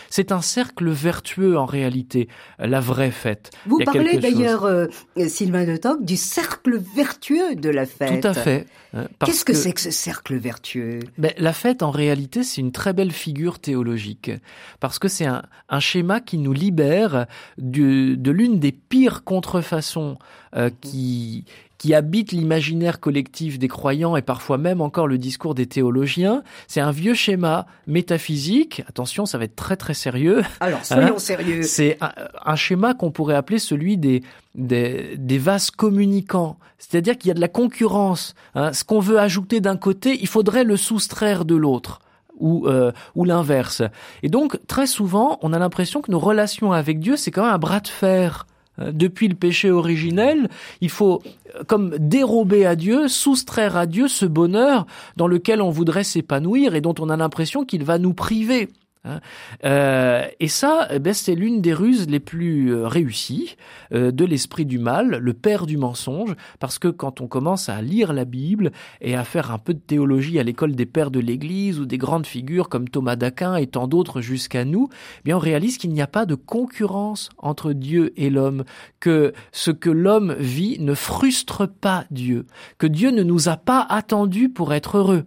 C'est 0.10 0.32
un 0.32 0.41
cercle 0.41 0.89
vertueux 0.89 1.58
en 1.58 1.65
réalité, 1.65 2.27
la 2.60 2.79
vraie 2.79 3.12
fête. 3.12 3.51
Vous 3.65 3.79
parlez 3.79 4.17
d'ailleurs, 4.17 4.65
euh, 4.65 4.88
Sylvain 5.27 5.65
de 5.65 5.77
Toc, 5.77 6.03
du 6.03 6.17
cercle 6.17 6.79
vertueux 6.96 7.56
de 7.56 7.70
la 7.70 7.86
fête. 7.86 8.22
Tout 8.22 8.27
à 8.27 8.34
fait. 8.34 8.65
Euh, 8.96 9.06
Qu'est-ce 9.25 9.46
que 9.46 9.53
c'est 9.53 9.74
que 9.74 9.82
ce 9.82 9.91
cercle 9.91 10.36
vertueux? 10.38 11.00
Ben, 11.17 11.34
La 11.38 11.53
fête, 11.53 11.84
en 11.84 11.91
réalité, 11.91 12.44
c'est 12.44 12.62
une 12.62 12.72
très 12.72 12.94
belle 12.94 13.12
figure 13.12 13.60
théologique, 13.60 14.32
parce 14.79 15.00
que 15.00 15.08
c'est 15.08 15.25
un, 15.25 15.44
un, 15.70 15.79
schéma 15.79 16.20
qui 16.20 16.38
nous 16.38 16.53
libère 16.53 17.25
de 17.58 18.32
l'une 18.32 18.60
des 18.60 18.72
pires 18.72 19.24
contrefaçons 19.24 20.17
euh, 20.56 20.70
qui 20.82 21.44
qui 21.77 21.93
habite 21.93 22.31
l'imaginaire 22.31 23.00
collectif 23.00 23.60
des 23.60 23.67
croyants 23.67 24.15
et 24.15 24.22
parfois 24.22 24.57
même 24.57 24.81
encore 24.81 25.07
le 25.07 25.17
discours 25.17 25.55
des 25.55 25.67
théologiens. 25.67 26.43
C'est 26.67 26.81
un 26.81 26.91
vieux 26.91 27.13
schéma 27.13 27.67
métaphysique. 27.86 28.84
Attention, 28.88 29.25
ça 29.25 29.38
va 29.38 29.43
être 29.43 29.55
très 29.55 29.77
très 29.77 29.93
sérieux. 29.93 30.43
Alors 30.60 30.84
soyons 30.84 31.15
hein 31.15 31.19
sérieux. 31.19 31.63
C'est 31.63 31.98
un, 32.01 32.55
schéma 32.55 32.93
qu'on 32.93 33.12
pourrait 33.12 33.36
appeler 33.36 33.60
celui 33.60 33.98
des 33.98 34.24
des, 34.55 35.15
des 35.17 35.38
vases 35.38 35.69
communicants. 35.69 36.57
C'est-à-dire 36.79 37.17
qu'il 37.17 37.27
y 37.27 37.31
a 37.31 37.36
de 37.36 37.41
la 37.41 37.48
concurrence. 37.48 38.34
Hein. 38.55 38.74
Ce 38.74 38.84
qu'on 38.84 39.00
veut 39.00 39.19
ajouter 39.19 39.62
d'un 39.62 39.77
côté, 39.77 40.17
il 40.19 40.27
faudrait 40.27 40.63
le 40.63 40.77
soustraire 40.77 41.46
de 41.46 41.55
l'autre 41.55 42.00
ou, 42.39 42.67
euh, 42.67 42.91
ou 43.15 43.24
l'inverse. 43.25 43.84
Et 44.24 44.29
donc, 44.29 44.60
très 44.67 44.88
souvent, 44.88 45.38
on 45.41 45.53
a 45.53 45.60
l'impression 45.60 46.01
que 46.01 46.12
nos 46.12 46.19
relations 46.19 46.72
avec 46.72 47.00
Dieu, 47.00 47.17
c'est 47.17 47.31
quand 47.31 47.43
même 47.43 47.53
un 47.53 47.60
bras 47.60 47.79
de 47.79 47.88
fer. 47.88 48.48
Euh, 48.79 48.91
depuis 48.91 49.27
le 49.27 49.36
péché 49.36 49.72
originel, 49.72 50.50
il 50.81 50.89
faut 50.89 51.22
comme 51.67 51.98
dérober 51.98 52.65
à 52.65 52.75
Dieu, 52.75 53.07
soustraire 53.07 53.77
à 53.77 53.86
Dieu 53.86 54.07
ce 54.07 54.25
bonheur 54.25 54.86
dans 55.15 55.27
lequel 55.27 55.62
on 55.62 55.69
voudrait 55.69 56.03
s'épanouir 56.03 56.75
et 56.75 56.81
dont 56.81 56.96
on 57.00 57.10
a 57.10 57.17
l'impression 57.17 57.65
qu'il 57.65 57.84
va 57.84 57.98
nous 57.98 58.13
priver. 58.13 58.69
Hein. 59.07 59.19
Euh, 59.65 60.25
et 60.39 60.47
ça, 60.47 60.87
eh 60.91 60.99
ben, 60.99 61.13
c'est 61.13 61.35
l'une 61.35 61.61
des 61.61 61.73
ruses 61.73 62.07
les 62.09 62.19
plus 62.19 62.73
euh, 62.73 62.87
réussies 62.87 63.55
euh, 63.93 64.11
de 64.11 64.25
l'esprit 64.25 64.65
du 64.65 64.79
mal, 64.79 65.17
le 65.17 65.33
père 65.33 65.65
du 65.65 65.77
mensonge, 65.77 66.35
parce 66.59 66.79
que 66.79 66.87
quand 66.87 67.21
on 67.21 67.27
commence 67.27 67.69
à 67.69 67.81
lire 67.81 68.13
la 68.13 68.25
Bible 68.25 68.71
et 69.01 69.15
à 69.15 69.23
faire 69.23 69.51
un 69.51 69.57
peu 69.57 69.73
de 69.73 69.79
théologie 69.79 70.39
à 70.39 70.43
l'école 70.43 70.75
des 70.75 70.85
pères 70.85 71.11
de 71.11 71.19
l'Église 71.19 71.79
ou 71.79 71.85
des 71.85 71.97
grandes 71.97 72.27
figures 72.27 72.69
comme 72.69 72.89
Thomas 72.89 73.15
d'Aquin 73.15 73.55
et 73.55 73.67
tant 73.67 73.87
d'autres 73.87 74.21
jusqu'à 74.21 74.65
nous, 74.65 74.89
eh 74.91 75.21
bien 75.23 75.37
on 75.37 75.39
réalise 75.39 75.77
qu'il 75.77 75.91
n'y 75.91 76.01
a 76.01 76.07
pas 76.07 76.25
de 76.25 76.35
concurrence 76.35 77.29
entre 77.37 77.73
Dieu 77.73 78.13
et 78.17 78.29
l'homme, 78.29 78.63
que 78.99 79.33
ce 79.51 79.71
que 79.71 79.89
l'homme 79.89 80.35
vit 80.39 80.77
ne 80.79 80.93
frustre 80.93 81.67
pas 81.67 82.05
Dieu, 82.11 82.45
que 82.77 82.87
Dieu 82.87 83.11
ne 83.11 83.23
nous 83.23 83.49
a 83.49 83.57
pas 83.57 83.85
attendus 83.89 84.49
pour 84.49 84.73
être 84.73 84.97
heureux. 84.97 85.25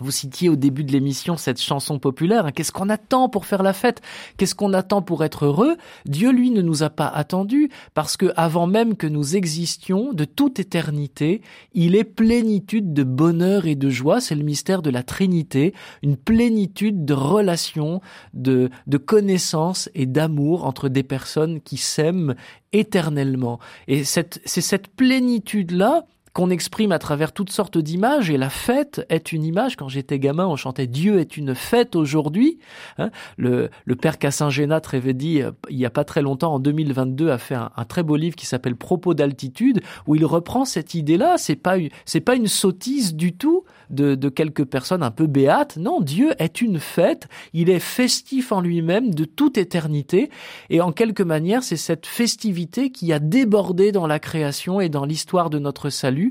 Vous 0.00 0.10
citiez 0.10 0.48
au 0.48 0.56
début 0.56 0.84
de 0.84 0.92
l'émission 0.92 1.36
cette 1.36 1.60
chanson 1.60 1.98
populaire. 1.98 2.46
Hein. 2.46 2.52
Qu'est-ce 2.52 2.72
qu'on 2.72 2.88
attend 2.88 3.28
pour 3.28 3.46
faire 3.46 3.62
la 3.62 3.72
fête? 3.72 4.00
Qu'est-ce 4.36 4.54
qu'on 4.54 4.72
attend 4.72 5.02
pour 5.02 5.24
être 5.24 5.46
heureux? 5.46 5.76
Dieu, 6.06 6.30
lui, 6.30 6.50
ne 6.50 6.62
nous 6.62 6.82
a 6.82 6.90
pas 6.90 7.08
attendus 7.08 7.70
parce 7.94 8.16
que 8.16 8.32
avant 8.36 8.66
même 8.66 8.96
que 8.96 9.06
nous 9.06 9.36
existions, 9.36 10.12
de 10.12 10.24
toute 10.24 10.60
éternité, 10.60 11.42
il 11.74 11.96
est 11.96 12.04
plénitude 12.04 12.92
de 12.92 13.02
bonheur 13.02 13.66
et 13.66 13.74
de 13.74 13.90
joie. 13.90 14.20
C'est 14.20 14.34
le 14.34 14.44
mystère 14.44 14.82
de 14.82 14.90
la 14.90 15.02
Trinité, 15.02 15.74
une 16.02 16.16
plénitude 16.16 17.04
de 17.04 17.14
relations, 17.14 18.00
de, 18.34 18.70
de 18.86 18.98
connaissances 18.98 19.88
et 19.94 20.06
d'amour 20.06 20.64
entre 20.64 20.88
des 20.88 21.02
personnes 21.02 21.60
qui 21.60 21.76
s'aiment 21.76 22.34
éternellement. 22.72 23.58
Et 23.86 24.04
c'est 24.04 24.40
cette 24.44 24.88
plénitude-là 24.88 26.04
qu'on 26.38 26.50
exprime 26.50 26.92
à 26.92 27.00
travers 27.00 27.32
toutes 27.32 27.50
sortes 27.50 27.78
d'images, 27.78 28.30
et 28.30 28.36
la 28.36 28.48
fête 28.48 29.04
est 29.08 29.32
une 29.32 29.42
image. 29.42 29.74
Quand 29.74 29.88
j'étais 29.88 30.20
gamin, 30.20 30.46
on 30.46 30.54
chantait 30.54 30.86
Dieu 30.86 31.18
est 31.18 31.36
une 31.36 31.56
fête 31.56 31.96
aujourd'hui. 31.96 32.60
Hein. 32.96 33.10
le, 33.36 33.70
le, 33.84 33.96
père 33.96 34.18
Cassin-Génat 34.18 34.80
Trévédi, 34.80 35.42
euh, 35.42 35.50
il 35.68 35.78
y 35.78 35.84
a 35.84 35.90
pas 35.90 36.04
très 36.04 36.22
longtemps, 36.22 36.54
en 36.54 36.60
2022, 36.60 37.30
a 37.30 37.38
fait 37.38 37.56
un, 37.56 37.84
très 37.88 38.04
beau 38.04 38.14
livre 38.14 38.36
qui 38.36 38.46
s'appelle 38.46 38.76
Propos 38.76 39.14
d'altitude, 39.14 39.80
où 40.06 40.14
il 40.14 40.24
reprend 40.24 40.64
cette 40.64 40.94
idée-là. 40.94 41.38
C'est 41.38 41.56
pas 41.56 41.74
c'est 42.04 42.20
pas 42.20 42.36
une 42.36 42.46
sottise 42.46 43.16
du 43.16 43.32
tout 43.32 43.64
de, 43.90 44.14
de 44.14 44.28
quelques 44.28 44.64
personnes 44.64 45.02
un 45.02 45.10
peu 45.10 45.26
béates. 45.26 45.76
Non, 45.76 46.00
Dieu 46.00 46.34
est 46.38 46.60
une 46.60 46.78
fête. 46.78 47.26
Il 47.52 47.68
est 47.68 47.80
festif 47.80 48.52
en 48.52 48.60
lui-même 48.60 49.12
de 49.12 49.24
toute 49.24 49.58
éternité, 49.58 50.30
et 50.70 50.80
en 50.80 50.92
quelque 50.92 51.24
manière, 51.24 51.64
c'est 51.64 51.76
cette 51.76 52.06
festivité 52.06 52.92
qui 52.92 53.12
a 53.12 53.18
débordé 53.18 53.90
dans 53.90 54.06
la 54.06 54.20
création 54.20 54.80
et 54.80 54.88
dans 54.88 55.04
l'histoire 55.04 55.50
de 55.50 55.58
notre 55.58 55.90
salut 55.90 56.27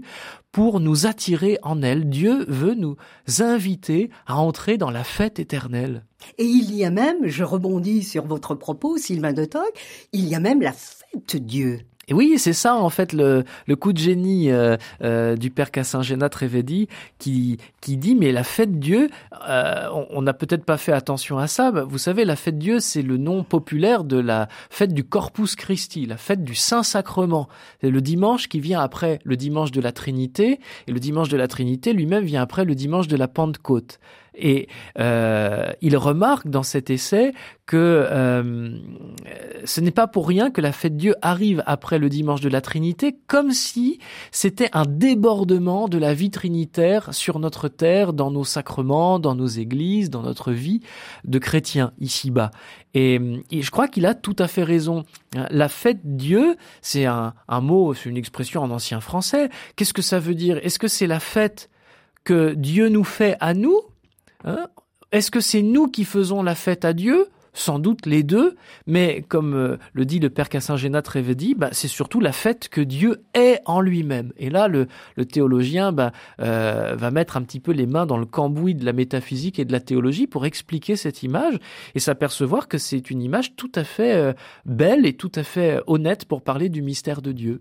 pour 0.51 0.79
nous 0.79 1.05
attirer 1.05 1.57
en 1.63 1.81
elle. 1.81 2.09
Dieu 2.09 2.45
veut 2.47 2.75
nous 2.75 2.95
inviter 3.39 4.09
à 4.25 4.37
entrer 4.37 4.77
dans 4.77 4.91
la 4.91 5.03
fête 5.03 5.39
éternelle. 5.39 6.05
Et 6.37 6.45
il 6.45 6.73
y 6.75 6.83
a 6.83 6.89
même, 6.89 7.27
je 7.27 7.43
rebondis 7.43 8.03
sur 8.03 8.25
votre 8.25 8.55
propos, 8.55 8.97
Sylvain 8.97 9.33
de 9.33 9.45
Toc, 9.45 9.71
il 10.13 10.27
y 10.27 10.35
a 10.35 10.39
même 10.39 10.61
la 10.61 10.73
fête 10.73 11.35
Dieu. 11.35 11.81
Et 12.09 12.13
oui, 12.13 12.35
c'est 12.37 12.53
ça 12.53 12.75
en 12.75 12.89
fait 12.89 13.11
le, 13.11 13.43
coup 13.75 13.91
de 13.91 13.97
génie 13.97 14.49
euh, 14.49 14.77
euh, 15.03 15.35
du 15.35 15.51
père 15.51 15.71
Cassin-Génat 15.71 16.29
Trévédi 16.29 16.87
qui, 17.19 17.57
qui 17.81 17.97
dit 17.97 18.15
mais 18.15 18.31
la 18.31 18.45
fête 18.45 18.79
Dieu, 18.79 19.09
euh, 19.49 19.89
on 20.09 20.21
n'a 20.21 20.33
peut-être 20.33 20.63
pas 20.63 20.77
fait 20.77 20.93
attention 20.93 21.37
à 21.37 21.47
ça. 21.47 21.69
Vous 21.71 21.97
savez, 21.97 22.23
la 22.23 22.37
fête 22.37 22.57
Dieu, 22.57 22.79
c'est 22.79 23.01
le 23.01 23.17
nom 23.17 23.43
populaire 23.43 24.05
de 24.05 24.17
la 24.17 24.47
fête 24.69 24.93
du 24.93 25.03
Corpus 25.03 25.57
Christi, 25.57 26.05
la 26.05 26.15
fête 26.15 26.45
du 26.45 26.55
Saint-Sacrement. 26.55 27.49
C'est 27.81 27.89
le 27.89 27.99
dimanche 27.99 28.47
qui 28.47 28.61
vient 28.61 28.79
après 28.79 29.19
le 29.25 29.35
dimanche 29.35 29.71
de 29.71 29.81
la 29.81 29.91
Trinité, 29.91 30.61
et 30.87 30.91
le 30.93 30.99
dimanche 30.99 31.27
de 31.27 31.37
la 31.37 31.49
Trinité 31.49 31.91
lui-même 31.91 32.23
vient 32.23 32.41
après 32.41 32.63
le 32.63 32.73
dimanche 32.73 33.09
de 33.09 33.17
la 33.17 33.27
Pentecôte. 33.27 33.99
Et 34.37 34.67
euh, 34.99 35.71
il 35.81 35.97
remarque 35.97 36.47
dans 36.47 36.63
cet 36.63 36.89
essai 36.89 37.33
que 37.65 38.07
euh, 38.09 38.77
ce 39.65 39.81
n'est 39.81 39.91
pas 39.91 40.07
pour 40.07 40.27
rien 40.27 40.51
que 40.51 40.61
la 40.61 40.71
fête 40.71 40.95
Dieu 40.95 41.15
arrive 41.21 41.63
après 41.65 41.99
le 41.99 42.07
dimanche 42.07 42.39
de 42.39 42.47
la 42.47 42.61
Trinité, 42.61 43.17
comme 43.27 43.51
si 43.51 43.99
c'était 44.31 44.69
un 44.73 44.85
débordement 44.85 45.89
de 45.89 45.97
la 45.97 46.13
vie 46.13 46.29
trinitaire 46.29 47.13
sur 47.13 47.39
notre 47.39 47.67
terre, 47.67 48.13
dans 48.13 48.31
nos 48.31 48.45
sacrements, 48.45 49.19
dans 49.19 49.35
nos 49.35 49.47
églises, 49.47 50.09
dans 50.09 50.21
notre 50.21 50.51
vie 50.51 50.81
de 51.25 51.39
chrétiens 51.39 51.91
ici-bas. 51.99 52.51
Et, 52.93 53.19
je 53.51 53.69
crois 53.69 53.87
qu'il 53.87 54.05
a 54.05 54.15
tout 54.15 54.35
à 54.39 54.47
fait 54.47 54.63
raison. 54.63 55.03
La 55.49 55.67
fête 55.67 55.99
Dieu, 56.03 56.55
c'est 56.81 57.05
un 57.05 57.33
mot, 57.61 57.93
c'est 57.93 58.09
une 58.09 58.17
expression 58.17 58.61
en 58.61 58.71
ancien 58.71 59.01
français. 59.01 59.49
Qu'est-ce 59.75 59.93
que 59.93 60.01
ça 60.01 60.19
veut 60.19 60.35
dire? 60.35 60.57
Est-ce 60.63 60.79
que 60.79 60.87
c'est 60.87 61.07
la 61.07 61.19
fête 61.19 61.69
que 62.23 62.53
Dieu 62.53 62.89
nous 62.89 63.03
fait 63.03 63.35
à 63.39 63.53
nous? 63.53 63.81
Hein? 64.43 64.67
Est-ce 65.11 65.31
que 65.31 65.39
c'est 65.39 65.61
nous 65.61 65.87
qui 65.87 66.03
faisons 66.03 66.43
la 66.43 66.55
fête 66.55 66.85
à 66.85 66.93
Dieu? 66.93 67.27
Sans 67.53 67.79
doute 67.79 68.05
les 68.05 68.21
deux, 68.21 68.55
mais 68.85 69.25
comme 69.27 69.55
euh, 69.55 69.77
le 69.93 70.05
dit 70.05 70.19
le 70.19 70.29
père 70.29 70.47
Cassin-Génat 70.47 71.01
Trévedi, 71.01 71.55
bah, 71.55 71.69
c'est 71.71 71.87
surtout 71.87 72.19
la 72.19 72.31
fête 72.31 72.69
que 72.69 72.81
Dieu 72.81 73.23
est 73.33 73.61
en 73.65 73.81
lui-même. 73.81 74.31
Et 74.37 74.51
là, 74.51 74.67
le, 74.67 74.87
théologien 75.25 75.91
bah, 75.91 76.11
euh, 76.39 76.93
va 76.95 77.09
mettre 77.09 77.35
un 77.35 77.41
petit 77.41 77.59
peu 77.59 77.71
les 77.71 77.87
mains 77.87 78.05
dans 78.05 78.17
le 78.17 78.27
cambouis 78.27 78.75
de 78.75 78.85
la 78.85 78.93
métaphysique 78.93 79.57
et 79.57 79.65
de 79.65 79.71
la 79.71 79.79
théologie 79.79 80.27
pour 80.27 80.45
expliquer 80.45 80.95
cette 80.95 81.23
image 81.23 81.57
et 81.95 81.99
s'apercevoir 81.99 82.67
que 82.67 82.77
c'est 82.77 83.09
une 83.09 83.23
image 83.23 83.55
tout 83.55 83.71
à 83.73 83.83
fait 83.83 84.15
euh, 84.15 84.33
belle 84.65 85.07
et 85.07 85.13
tout 85.13 85.31
à 85.33 85.41
fait 85.41 85.81
honnête 85.87 86.25
pour 86.25 86.43
parler 86.43 86.69
du 86.69 86.83
mystère 86.83 87.23
de 87.23 87.31
Dieu. 87.31 87.59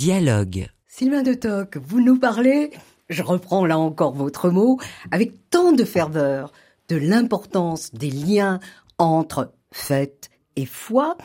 Dialogue. 0.00 0.66
Sylvain 0.88 1.22
de 1.22 1.34
Toc, 1.34 1.76
vous 1.76 2.00
nous 2.00 2.18
parlez, 2.18 2.70
je 3.10 3.22
reprends 3.22 3.66
là 3.66 3.78
encore 3.78 4.14
votre 4.14 4.48
mot, 4.48 4.78
avec 5.10 5.50
tant 5.50 5.72
de 5.72 5.84
ferveur, 5.84 6.52
de 6.88 6.96
l'importance 6.96 7.92
des 7.92 8.10
liens 8.10 8.60
entre 8.96 9.52
fête 9.72 10.30
et 10.56 10.64
foi, 10.64 11.18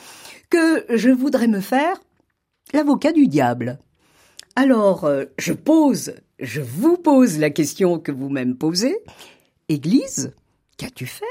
que 0.49 0.85
je 0.93 1.09
voudrais 1.09 1.47
me 1.47 1.61
faire 1.61 2.01
l'avocat 2.73 3.13
du 3.13 3.29
diable. 3.29 3.79
Alors, 4.57 5.05
euh, 5.05 5.23
je 5.39 5.53
pose, 5.53 6.15
je 6.39 6.59
vous 6.59 6.97
pose 6.97 7.39
la 7.39 7.51
question 7.51 7.97
que 7.97 8.11
vous-même 8.11 8.57
posez. 8.57 8.97
Église, 9.69 10.33
qu'as-tu 10.77 11.05
fait 11.05 11.23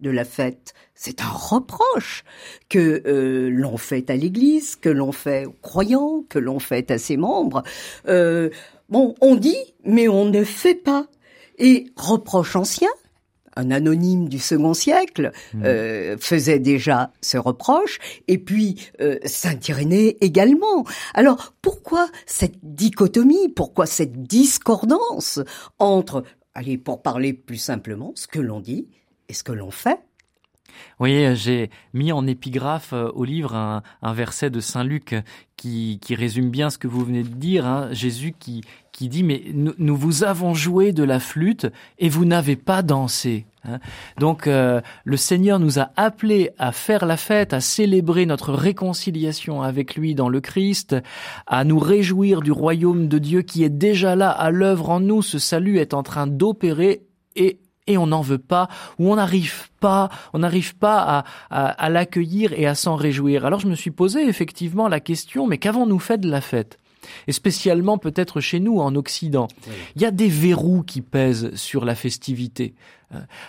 de 0.00 0.10
la 0.10 0.24
fête. 0.24 0.74
C'est 0.94 1.20
un 1.20 1.30
reproche 1.30 2.24
que 2.68 3.02
euh, 3.06 3.48
l'on 3.50 3.76
fait 3.76 4.10
à 4.10 4.16
l'Église, 4.16 4.76
que 4.76 4.88
l'on 4.88 5.12
fait 5.12 5.46
aux 5.46 5.56
croyants, 5.62 6.24
que 6.28 6.38
l'on 6.38 6.58
fait 6.58 6.90
à 6.90 6.98
ses 6.98 7.16
membres. 7.16 7.62
Euh, 8.08 8.50
bon, 8.88 9.14
on 9.20 9.36
dit, 9.36 9.74
mais 9.84 10.08
on 10.08 10.26
ne 10.26 10.44
fait 10.44 10.74
pas. 10.74 11.06
Et 11.58 11.86
reproche 11.96 12.56
ancien, 12.56 12.90
un 13.56 13.70
anonyme 13.70 14.28
du 14.28 14.38
second 14.38 14.74
siècle 14.74 15.32
mmh. 15.54 15.62
euh, 15.64 16.16
faisait 16.18 16.58
déjà 16.58 17.10
ce 17.22 17.38
reproche, 17.38 17.98
et 18.28 18.38
puis 18.38 18.90
euh, 19.00 19.18
Saint 19.24 19.58
Irénée 19.66 20.18
également. 20.20 20.84
Alors 21.14 21.54
pourquoi 21.62 22.08
cette 22.26 22.58
dichotomie, 22.62 23.48
pourquoi 23.48 23.86
cette 23.86 24.22
discordance 24.22 25.40
entre, 25.78 26.22
allez, 26.54 26.76
pour 26.76 27.02
parler 27.02 27.32
plus 27.32 27.56
simplement, 27.56 28.12
ce 28.14 28.26
que 28.26 28.40
l'on 28.40 28.60
dit 28.60 28.88
et 29.28 29.34
ce 29.34 29.42
que 29.42 29.52
l'on 29.52 29.70
fait 29.70 29.98
oui, 30.98 31.36
j'ai 31.36 31.70
mis 31.92 32.12
en 32.12 32.26
épigraphe 32.26 32.92
euh, 32.92 33.10
au 33.14 33.24
livre 33.24 33.54
un, 33.54 33.82
un 34.02 34.12
verset 34.12 34.50
de 34.50 34.60
Saint 34.60 34.84
Luc 34.84 35.14
qui, 35.56 35.98
qui, 36.00 36.14
résume 36.14 36.50
bien 36.50 36.70
ce 36.70 36.78
que 36.78 36.88
vous 36.88 37.04
venez 37.04 37.22
de 37.22 37.28
dire. 37.28 37.66
Hein. 37.66 37.88
Jésus 37.92 38.34
qui, 38.38 38.62
qui 38.92 39.08
dit 39.08 39.22
mais 39.22 39.42
nous, 39.52 39.96
vous 39.96 40.24
avons 40.24 40.54
joué 40.54 40.92
de 40.92 41.02
la 41.02 41.20
flûte 41.20 41.66
et 41.98 42.08
vous 42.08 42.24
n'avez 42.24 42.56
pas 42.56 42.82
dansé. 42.82 43.46
Hein. 43.64 43.78
Donc 44.18 44.46
euh, 44.46 44.80
le 45.04 45.16
Seigneur 45.16 45.58
nous 45.58 45.78
a 45.78 45.90
appelés 45.96 46.50
à 46.58 46.72
faire 46.72 47.04
la 47.04 47.16
fête, 47.16 47.52
à 47.52 47.60
célébrer 47.60 48.24
notre 48.26 48.52
réconciliation 48.52 49.62
avec 49.62 49.96
lui 49.96 50.14
dans 50.14 50.28
le 50.28 50.40
Christ, 50.40 50.96
à 51.46 51.64
nous 51.64 51.78
réjouir 51.78 52.40
du 52.40 52.52
royaume 52.52 53.08
de 53.08 53.18
Dieu 53.18 53.42
qui 53.42 53.64
est 53.64 53.70
déjà 53.70 54.16
là 54.16 54.30
à 54.30 54.50
l'œuvre 54.50 54.90
en 54.90 55.00
nous. 55.00 55.20
Ce 55.20 55.38
salut 55.38 55.78
est 55.78 55.94
en 55.94 56.02
train 56.02 56.26
d'opérer 56.26 57.02
et 57.34 57.60
et 57.86 57.98
on 57.98 58.06
n'en 58.06 58.20
veut 58.20 58.38
pas, 58.38 58.68
ou 58.98 59.12
on 59.12 59.16
n'arrive 59.16 59.70
pas, 59.80 60.08
on 60.32 60.40
n'arrive 60.40 60.74
pas 60.76 61.24
à, 61.50 61.68
à, 61.68 61.88
l'accueillir 61.88 62.52
et 62.52 62.66
à 62.66 62.74
s'en 62.74 62.96
réjouir. 62.96 63.46
Alors 63.46 63.60
je 63.60 63.68
me 63.68 63.74
suis 63.74 63.90
posé 63.90 64.26
effectivement 64.26 64.88
la 64.88 65.00
question, 65.00 65.46
mais 65.46 65.58
qu'avons-nous 65.58 65.98
fait 65.98 66.18
de 66.18 66.30
la 66.30 66.40
fête? 66.40 66.78
Et 67.28 67.32
spécialement 67.32 67.98
peut-être 67.98 68.40
chez 68.40 68.58
nous 68.58 68.80
en 68.80 68.96
Occident. 68.96 69.46
Il 69.94 70.02
y 70.02 70.04
a 70.04 70.10
des 70.10 70.28
verrous 70.28 70.82
qui 70.82 71.02
pèsent 71.02 71.54
sur 71.54 71.84
la 71.84 71.94
festivité. 71.94 72.74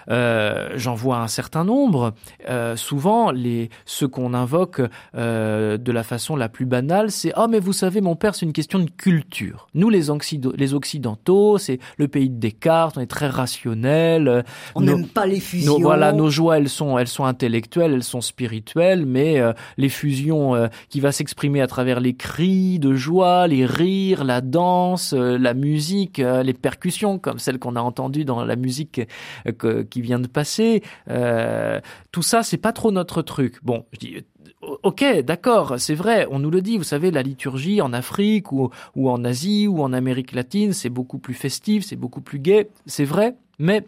Euh, 0.09 0.69
J'en 0.75 0.95
vois 0.95 1.17
un 1.17 1.27
certain 1.27 1.63
nombre. 1.63 2.13
Euh, 2.49 2.75
souvent, 2.75 3.31
les 3.31 3.69
ceux 3.85 4.07
qu'on 4.07 4.33
invoque 4.33 4.81
euh, 5.15 5.77
de 5.77 5.91
la 5.91 6.03
façon 6.03 6.35
la 6.35 6.49
plus 6.49 6.65
banale, 6.65 7.11
c'est 7.11 7.31
ah 7.35 7.47
mais 7.47 7.59
vous 7.59 7.73
savez 7.73 8.01
mon 8.01 8.15
père, 8.15 8.35
c'est 8.35 8.45
une 8.45 8.53
question 8.53 8.79
de 8.79 8.89
culture. 8.89 9.67
Nous 9.73 9.89
les, 9.89 10.07
les 10.55 10.73
occidentaux, 10.73 11.57
c'est 11.57 11.79
le 11.97 12.07
pays 12.07 12.29
de 12.29 12.39
Descartes, 12.39 12.97
on 12.97 13.01
est 13.01 13.07
très 13.07 13.27
rationnel. 13.27 14.43
On 14.75 14.81
n'aime 14.81 15.07
pas 15.07 15.25
les 15.25 15.39
fusions. 15.39 15.79
voilà, 15.79 16.13
nos 16.13 16.29
joies 16.29 16.57
elles 16.57 16.69
sont 16.69 16.97
elles 16.97 17.07
sont 17.07 17.25
intellectuelles, 17.25 17.93
elles 17.93 18.03
sont 18.03 18.21
spirituelles, 18.21 19.05
mais 19.05 19.39
euh, 19.39 19.53
les 19.77 19.89
fusions 19.89 20.55
euh, 20.55 20.67
qui 20.89 20.99
va 20.99 21.11
s'exprimer 21.11 21.61
à 21.61 21.67
travers 21.67 21.99
les 21.99 22.15
cris 22.15 22.79
de 22.79 22.93
joie, 22.93 23.47
les 23.47 23.65
rires, 23.65 24.23
la 24.23 24.41
danse, 24.41 25.13
la 25.13 25.53
musique, 25.53 26.17
les 26.17 26.53
percussions 26.53 27.17
comme 27.19 27.39
celle 27.39 27.59
qu'on 27.59 27.75
a 27.75 27.81
entendue 27.81 28.25
dans 28.25 28.43
la 28.45 28.55
musique 28.55 29.01
qui 29.51 30.01
vient 30.01 30.19
de 30.19 30.27
passer. 30.27 30.83
Euh, 31.09 31.79
tout 32.11 32.23
ça, 32.23 32.43
c'est 32.43 32.57
pas 32.57 32.73
trop 32.73 32.91
notre 32.91 33.21
truc. 33.21 33.63
Bon, 33.63 33.85
je 33.93 33.99
dis 33.99 34.15
ok, 34.61 35.21
d'accord, 35.21 35.75
c'est 35.77 35.93
vrai, 35.93 36.27
on 36.31 36.39
nous 36.39 36.49
le 36.49 36.61
dit, 36.61 36.77
vous 36.77 36.83
savez, 36.83 37.11
la 37.11 37.21
liturgie 37.21 37.81
en 37.81 37.93
Afrique 37.93 38.51
ou, 38.51 38.69
ou 38.95 39.09
en 39.09 39.23
Asie 39.23 39.67
ou 39.67 39.81
en 39.81 39.93
Amérique 39.93 40.33
latine, 40.33 40.73
c'est 40.73 40.89
beaucoup 40.89 41.19
plus 41.19 41.33
festif, 41.33 41.85
c'est 41.85 41.95
beaucoup 41.95 42.21
plus 42.21 42.39
gai, 42.39 42.69
c'est 42.85 43.05
vrai, 43.05 43.35
mais 43.59 43.85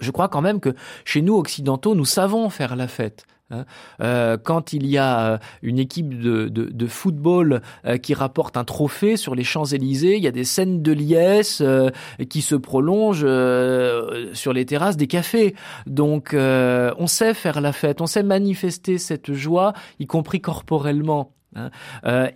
je 0.00 0.10
crois 0.10 0.28
quand 0.28 0.40
même 0.40 0.60
que 0.60 0.74
chez 1.04 1.22
nous 1.22 1.36
occidentaux, 1.36 1.94
nous 1.94 2.04
savons 2.04 2.48
faire 2.50 2.76
la 2.76 2.88
fête. 2.88 3.26
Hein. 3.50 3.66
Euh, 4.00 4.38
quand 4.42 4.72
il 4.72 4.86
y 4.86 4.96
a 4.96 5.32
euh, 5.32 5.38
une 5.60 5.78
équipe 5.78 6.18
de, 6.18 6.48
de, 6.48 6.86
football 6.86 7.60
euh, 7.84 7.98
qui 7.98 8.14
rapporte 8.14 8.56
un 8.56 8.64
trophée 8.64 9.18
sur 9.18 9.34
les 9.34 9.44
Champs-Élysées, 9.44 10.16
il 10.16 10.22
y 10.22 10.26
a 10.26 10.32
des 10.32 10.44
scènes 10.44 10.82
de 10.82 10.92
liesse 10.92 11.62
qui 12.30 12.40
se 12.40 12.54
prolongent 12.54 13.26
sur 14.32 14.52
les 14.52 14.64
terrasses 14.64 14.96
des 14.96 15.06
cafés. 15.06 15.54
Donc 15.86 16.34
on 16.34 17.06
sait 17.06 17.34
faire 17.34 17.60
la 17.60 17.72
fête, 17.72 18.00
on 18.00 18.06
sait 18.06 18.22
manifester 18.22 18.98
cette 18.98 19.32
joie, 19.32 19.72
y 19.98 20.06
compris 20.06 20.40
corporellement. 20.40 21.32
Hein. 21.56 21.70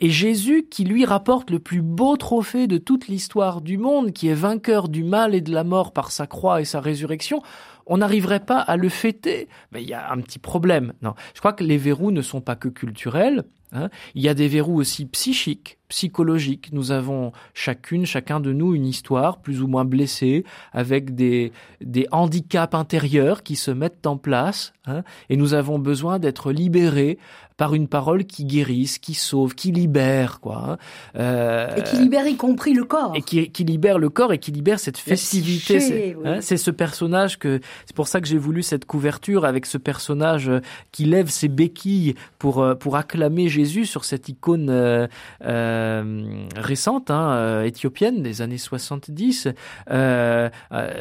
et 0.00 0.10
Jésus, 0.10 0.68
qui 0.70 0.84
lui 0.84 1.04
rapporte 1.04 1.50
le 1.50 1.58
plus 1.58 1.82
beau 1.82 2.16
trophée 2.16 2.68
de 2.68 2.78
toute 2.78 3.08
l'histoire 3.08 3.60
du 3.60 3.76
monde, 3.76 4.12
qui 4.12 4.28
est 4.28 4.34
vainqueur 4.34 4.88
du 4.88 5.02
mal 5.02 5.34
et 5.34 5.40
de 5.40 5.52
la 5.52 5.64
mort 5.64 5.92
par 5.92 6.12
sa 6.12 6.26
croix 6.28 6.60
et 6.60 6.64
sa 6.64 6.80
résurrection, 6.80 7.42
on 7.88 7.98
n'arriverait 7.98 8.44
pas 8.44 8.60
à 8.60 8.76
le 8.76 8.88
fêter. 8.88 9.48
Mais 9.72 9.82
il 9.82 9.88
y 9.88 9.94
a 9.94 10.10
un 10.10 10.20
petit 10.20 10.38
problème. 10.38 10.92
Non, 11.02 11.14
je 11.34 11.40
crois 11.40 11.52
que 11.52 11.64
les 11.64 11.78
verrous 11.78 12.12
ne 12.12 12.22
sont 12.22 12.40
pas 12.40 12.56
que 12.56 12.68
culturels. 12.68 13.44
Hein. 13.72 13.90
Il 14.14 14.22
y 14.22 14.28
a 14.28 14.34
des 14.34 14.48
verrous 14.48 14.76
aussi 14.76 15.06
psychiques, 15.06 15.77
psychologiques. 15.88 16.70
Nous 16.72 16.92
avons 16.92 17.32
chacune, 17.54 18.06
chacun 18.06 18.40
de 18.40 18.52
nous 18.52 18.74
une 18.74 18.86
histoire 18.86 19.38
plus 19.38 19.62
ou 19.62 19.66
moins 19.66 19.84
blessée, 19.84 20.44
avec 20.72 21.14
des, 21.14 21.52
des 21.80 22.06
handicaps 22.10 22.74
intérieurs 22.74 23.42
qui 23.42 23.56
se 23.56 23.70
mettent 23.70 24.06
en 24.06 24.16
place, 24.16 24.72
hein, 24.86 25.02
et 25.28 25.36
nous 25.36 25.54
avons 25.54 25.78
besoin 25.78 26.18
d'être 26.18 26.52
libérés 26.52 27.18
par 27.58 27.74
une 27.74 27.88
parole 27.88 28.24
qui 28.24 28.44
guérisse, 28.44 28.98
qui 28.98 29.14
sauve, 29.14 29.56
qui 29.56 29.72
libère, 29.72 30.38
quoi. 30.38 30.62
Hein. 30.64 30.78
Euh, 31.16 31.74
et 31.76 31.82
qui 31.82 31.96
libère 31.96 32.26
y 32.26 32.36
compris 32.36 32.72
le 32.72 32.84
corps. 32.84 33.12
Et 33.16 33.20
qui, 33.20 33.50
qui 33.50 33.64
libère 33.64 33.98
le 33.98 34.08
corps 34.08 34.32
et 34.32 34.38
qui 34.38 34.52
libère 34.52 34.78
cette 34.78 34.96
festivité. 34.96 35.80
C'est 35.80 36.16
hein, 36.24 36.40
ce 36.40 36.70
personnage 36.70 37.38
que 37.38 37.60
c'est 37.84 37.96
pour 37.96 38.06
ça 38.06 38.20
que 38.20 38.28
j'ai 38.28 38.38
voulu 38.38 38.62
cette 38.62 38.84
couverture 38.84 39.44
avec 39.44 39.66
ce 39.66 39.76
personnage 39.76 40.48
euh, 40.48 40.60
qui 40.92 41.04
lève 41.04 41.28
ses 41.30 41.48
béquilles 41.48 42.14
pour 42.38 42.62
euh, 42.62 42.76
pour 42.76 42.96
acclamer 42.96 43.48
Jésus 43.48 43.86
sur 43.86 44.04
cette 44.04 44.28
icône 44.28 44.70
euh, 44.70 45.08
euh 45.44 45.77
récente, 46.56 47.10
hein, 47.10 47.62
éthiopienne 47.62 48.22
des 48.22 48.42
années 48.42 48.58
70. 48.58 49.48
Euh, 49.90 50.48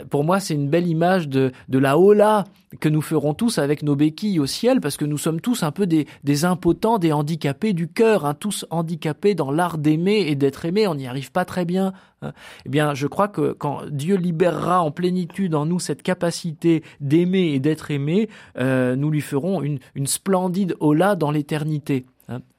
pour 0.10 0.24
moi, 0.24 0.40
c'est 0.40 0.54
une 0.54 0.70
belle 0.70 0.88
image 0.88 1.28
de 1.28 1.52
de 1.70 1.80
la 1.80 1.98
hola 1.98 2.46
que 2.80 2.90
nous 2.90 3.02
ferons 3.02 3.34
tous 3.34 3.60
avec 3.60 3.82
nos 3.82 3.96
béquilles 3.96 4.40
au 4.40 4.46
ciel, 4.46 4.82
parce 4.82 4.98
que 4.98 5.06
nous 5.06 5.18
sommes 5.18 5.40
tous 5.40 5.64
un 5.64 5.72
peu 5.72 5.88
des, 5.88 6.06
impotents, 6.46 6.98
des 6.98 7.14
handicapés 7.14 7.74
du 7.74 7.88
cœur, 7.88 8.26
hein, 8.26 8.34
tous 8.34 8.66
handicapés 8.70 9.36
dans 9.36 9.52
l'art 9.52 9.78
d'aimer 9.78 10.26
et 10.28 10.36
d'être 10.36 10.66
aimé, 10.66 10.88
on 10.88 10.96
n'y 10.96 11.08
arrive 11.08 11.32
pas 11.32 11.46
très 11.46 11.66
bien. 11.66 11.94
Hein. 12.22 12.34
Eh 12.66 12.70
bien, 12.70 12.94
je 12.94 13.08
crois 13.08 13.30
que 13.30 13.54
quand 13.54 13.86
Dieu 13.90 14.16
libérera 14.16 14.82
en 14.82 14.92
plénitude 14.92 15.56
en 15.56 15.66
nous 15.66 15.80
cette 15.80 16.04
capacité 16.04 16.84
d'aimer 17.00 17.54
et 17.54 17.60
d'être 17.60 17.90
aimé, 17.92 18.30
euh, 18.58 18.96
nous 18.96 19.12
lui 19.12 19.22
ferons 19.22 19.62
une, 19.62 19.80
splendide 20.06 20.76
hola 20.80 21.16
dans 21.16 21.32
l'éternité. 21.32 22.06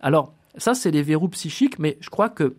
Alors, 0.00 0.34
ça, 0.56 0.74
c'est 0.74 0.90
les 0.90 1.02
verrous 1.02 1.28
psychiques, 1.28 1.78
mais 1.78 1.98
je 2.00 2.10
crois 2.10 2.28
que 2.28 2.56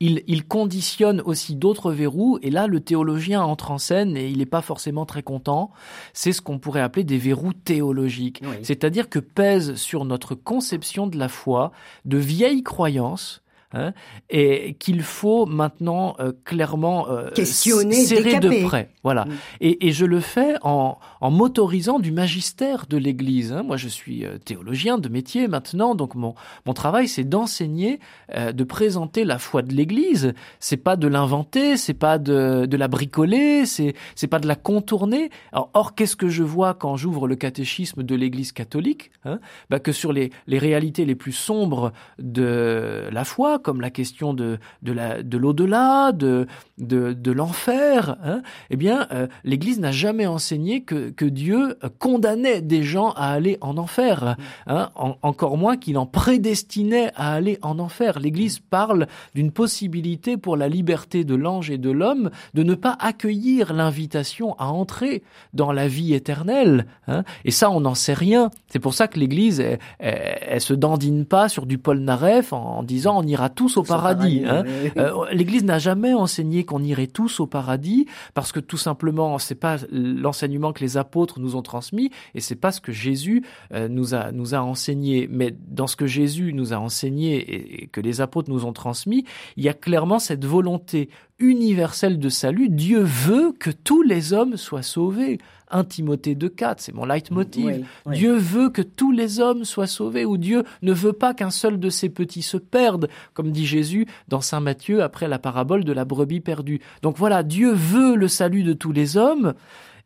il, 0.00 0.46
conditionne 0.46 1.20
aussi 1.20 1.56
d'autres 1.56 1.92
verrous, 1.92 2.38
et 2.42 2.50
là 2.50 2.66
le 2.66 2.80
théologien 2.80 3.42
entre 3.42 3.72
en 3.72 3.78
scène 3.78 4.16
et 4.16 4.28
il 4.28 4.38
n'est 4.38 4.46
pas 4.46 4.62
forcément 4.62 5.06
très 5.06 5.22
content. 5.22 5.70
C'est 6.12 6.32
ce 6.32 6.40
qu'on 6.40 6.58
pourrait 6.58 6.80
appeler 6.80 7.04
des 7.04 7.18
verrous 7.18 7.52
théologiques, 7.52 8.42
c'est-à-dire 8.62 9.08
que 9.08 9.18
pèsent 9.18 9.74
sur 9.74 10.04
notre 10.04 10.34
conception 10.34 11.06
de 11.06 11.18
la 11.18 11.28
foi 11.28 11.72
de 12.04 12.18
vieilles 12.18 12.62
croyances 12.62 13.42
Hein, 13.74 13.92
et 14.30 14.76
qu'il 14.78 15.02
faut 15.02 15.44
maintenant 15.44 16.16
euh, 16.20 16.32
clairement 16.46 17.10
euh, 17.10 17.28
questionner, 17.32 17.96
serrer 18.06 18.40
de 18.40 18.64
près. 18.64 18.88
Voilà. 19.04 19.26
Mm. 19.26 19.32
Et, 19.60 19.88
et, 19.88 19.92
je 19.92 20.06
le 20.06 20.20
fais 20.20 20.54
en, 20.62 20.96
en 21.20 21.30
m'autorisant 21.30 21.98
du 21.98 22.10
magistère 22.10 22.86
de 22.88 22.96
l'Église. 22.96 23.52
Hein. 23.52 23.64
Moi, 23.64 23.76
je 23.76 23.88
suis 23.88 24.24
euh, 24.24 24.38
théologien 24.38 24.96
de 24.96 25.10
métier 25.10 25.48
maintenant, 25.48 25.94
donc 25.94 26.14
mon, 26.14 26.34
mon 26.64 26.72
travail, 26.72 27.08
c'est 27.08 27.24
d'enseigner, 27.24 28.00
euh, 28.34 28.52
de 28.52 28.64
présenter 28.64 29.24
la 29.24 29.38
foi 29.38 29.60
de 29.60 29.74
l'Église. 29.74 30.32
C'est 30.60 30.78
pas 30.78 30.96
de 30.96 31.06
l'inventer, 31.06 31.76
c'est 31.76 31.92
pas 31.92 32.16
de, 32.16 32.64
de 32.64 32.76
la 32.78 32.88
bricoler, 32.88 33.66
c'est 33.66 33.92
c'est 34.14 34.28
pas 34.28 34.38
de 34.38 34.48
la 34.48 34.56
contourner. 34.56 35.28
Alors, 35.52 35.68
or, 35.74 35.94
qu'est-ce 35.94 36.16
que 36.16 36.30
je 36.30 36.42
vois 36.42 36.72
quand 36.72 36.96
j'ouvre 36.96 37.28
le 37.28 37.36
catéchisme 37.36 38.02
de 38.02 38.14
l'Église 38.14 38.52
catholique 38.52 39.10
hein? 39.26 39.40
Bah, 39.68 39.78
Que 39.78 39.92
sur 39.92 40.14
les, 40.14 40.30
les 40.46 40.58
réalités 40.58 41.04
les 41.04 41.16
plus 41.16 41.32
sombres 41.32 41.92
de 42.18 43.08
la 43.12 43.24
foi, 43.24 43.57
comme 43.58 43.80
la 43.80 43.90
question 43.90 44.34
de, 44.34 44.58
de, 44.82 44.92
la, 44.92 45.22
de 45.22 45.36
l'au-delà, 45.38 46.12
de, 46.12 46.46
de, 46.78 47.12
de 47.12 47.32
l'enfer, 47.32 48.16
hein, 48.24 48.42
eh 48.70 48.76
bien, 48.76 49.06
euh, 49.12 49.26
l'Église 49.44 49.78
n'a 49.80 49.92
jamais 49.92 50.26
enseigné 50.26 50.82
que, 50.82 51.10
que 51.10 51.24
Dieu 51.24 51.76
condamnait 51.98 52.60
des 52.60 52.82
gens 52.82 53.10
à 53.10 53.30
aller 53.32 53.58
en 53.60 53.76
enfer, 53.78 54.36
hein, 54.66 54.90
encore 55.22 55.56
moins 55.56 55.76
qu'il 55.76 55.98
en 55.98 56.06
prédestinait 56.06 57.10
à 57.16 57.34
aller 57.34 57.58
en 57.62 57.78
enfer. 57.78 58.18
L'Église 58.18 58.58
parle 58.60 59.06
d'une 59.34 59.50
possibilité 59.50 60.36
pour 60.36 60.56
la 60.56 60.68
liberté 60.68 61.24
de 61.24 61.34
l'ange 61.34 61.70
et 61.70 61.78
de 61.78 61.90
l'homme 61.90 62.30
de 62.54 62.62
ne 62.62 62.74
pas 62.74 62.96
accueillir 63.00 63.72
l'invitation 63.72 64.54
à 64.58 64.66
entrer 64.68 65.22
dans 65.52 65.72
la 65.72 65.88
vie 65.88 66.14
éternelle. 66.14 66.86
Hein, 67.06 67.24
et 67.44 67.50
ça, 67.50 67.70
on 67.70 67.80
n'en 67.80 67.94
sait 67.94 68.14
rien. 68.14 68.50
C'est 68.68 68.78
pour 68.78 68.94
ça 68.94 69.08
que 69.08 69.18
l'Église, 69.18 69.60
elle, 69.60 69.78
elle, 69.98 70.60
se 70.60 70.74
dandine 70.74 71.24
pas 71.24 71.48
sur 71.48 71.66
du 71.66 71.78
Paul 71.78 71.98
Naref 72.00 72.52
en, 72.52 72.78
en 72.78 72.82
disant 72.82 73.18
on 73.18 73.26
ira 73.26 73.48
tous 73.48 73.76
au 73.76 73.82
paradis. 73.82 74.42
hein. 74.46 74.64
Euh, 74.96 75.24
L'Église 75.32 75.64
n'a 75.64 75.78
jamais 75.78 76.14
enseigné 76.14 76.64
qu'on 76.68 76.82
irait 76.82 77.06
tous 77.06 77.40
au 77.40 77.46
paradis 77.46 78.06
parce 78.34 78.52
que 78.52 78.60
tout 78.60 78.76
simplement 78.76 79.38
c'est 79.38 79.54
pas 79.54 79.78
l'enseignement 79.90 80.72
que 80.72 80.80
les 80.80 80.96
apôtres 80.96 81.40
nous 81.40 81.56
ont 81.56 81.62
transmis 81.62 82.10
et 82.34 82.40
c'est 82.40 82.56
pas 82.56 82.70
ce 82.70 82.80
que 82.80 82.92
Jésus 82.92 83.44
euh, 83.72 83.88
nous 83.88 84.14
a 84.14 84.30
nous 84.30 84.54
a 84.54 84.58
enseigné. 84.58 85.28
Mais 85.30 85.56
dans 85.66 85.86
ce 85.86 85.96
que 85.96 86.06
Jésus 86.06 86.52
nous 86.52 86.72
a 86.72 86.76
enseigné 86.76 87.82
et 87.82 87.86
que 87.88 88.00
les 88.00 88.20
apôtres 88.20 88.50
nous 88.50 88.64
ont 88.64 88.72
transmis, 88.72 89.24
il 89.56 89.64
y 89.64 89.68
a 89.68 89.74
clairement 89.74 90.18
cette 90.18 90.44
volonté 90.44 91.08
universelle 91.38 92.18
de 92.18 92.28
salut. 92.28 92.68
Dieu 92.68 93.00
veut 93.00 93.52
que 93.58 93.70
tous 93.70 94.02
les 94.02 94.32
hommes 94.32 94.56
soient 94.56 94.82
sauvés. 94.82 95.38
1 95.70 95.84
Timothée 95.84 96.34
2.4, 96.34 96.76
c'est 96.78 96.94
mon 96.94 97.04
leitmotiv. 97.04 97.84
Dieu 98.06 98.36
veut 98.36 98.70
que 98.70 98.82
tous 98.82 99.12
les 99.12 99.40
hommes 99.40 99.64
soient 99.64 99.86
sauvés, 99.86 100.24
ou 100.24 100.36
Dieu 100.36 100.64
ne 100.82 100.92
veut 100.92 101.12
pas 101.12 101.34
qu'un 101.34 101.50
seul 101.50 101.78
de 101.78 101.90
ses 101.90 102.08
petits 102.08 102.42
se 102.42 102.56
perde, 102.56 103.08
comme 103.34 103.52
dit 103.52 103.66
Jésus 103.66 104.06
dans 104.28 104.40
Saint 104.40 104.60
Matthieu 104.60 105.02
après 105.02 105.28
la 105.28 105.38
parabole 105.38 105.84
de 105.84 105.92
la 105.92 106.04
brebis 106.04 106.40
perdue. 106.40 106.80
Donc 107.02 107.16
voilà, 107.16 107.42
Dieu 107.42 107.72
veut 107.72 108.16
le 108.16 108.28
salut 108.28 108.62
de 108.62 108.72
tous 108.72 108.92
les 108.92 109.16
hommes, 109.16 109.54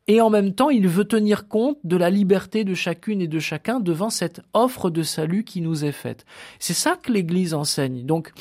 et 0.08 0.20
en 0.20 0.30
même 0.30 0.52
temps, 0.52 0.70
il 0.70 0.88
veut 0.88 1.04
tenir 1.04 1.46
compte 1.46 1.78
de 1.84 1.96
la 1.96 2.10
liberté 2.10 2.64
de 2.64 2.74
chacune 2.74 3.20
et 3.20 3.28
de 3.28 3.38
chacun 3.38 3.78
devant 3.78 4.10
cette 4.10 4.40
offre 4.52 4.90
de 4.90 5.04
salut 5.04 5.44
qui 5.44 5.60
nous 5.60 5.84
est 5.84 5.92
faite. 5.92 6.24
C'est 6.58 6.74
ça 6.74 6.96
que 7.00 7.12
l'Église 7.12 7.54
enseigne. 7.54 8.04
Donc, 8.04 8.32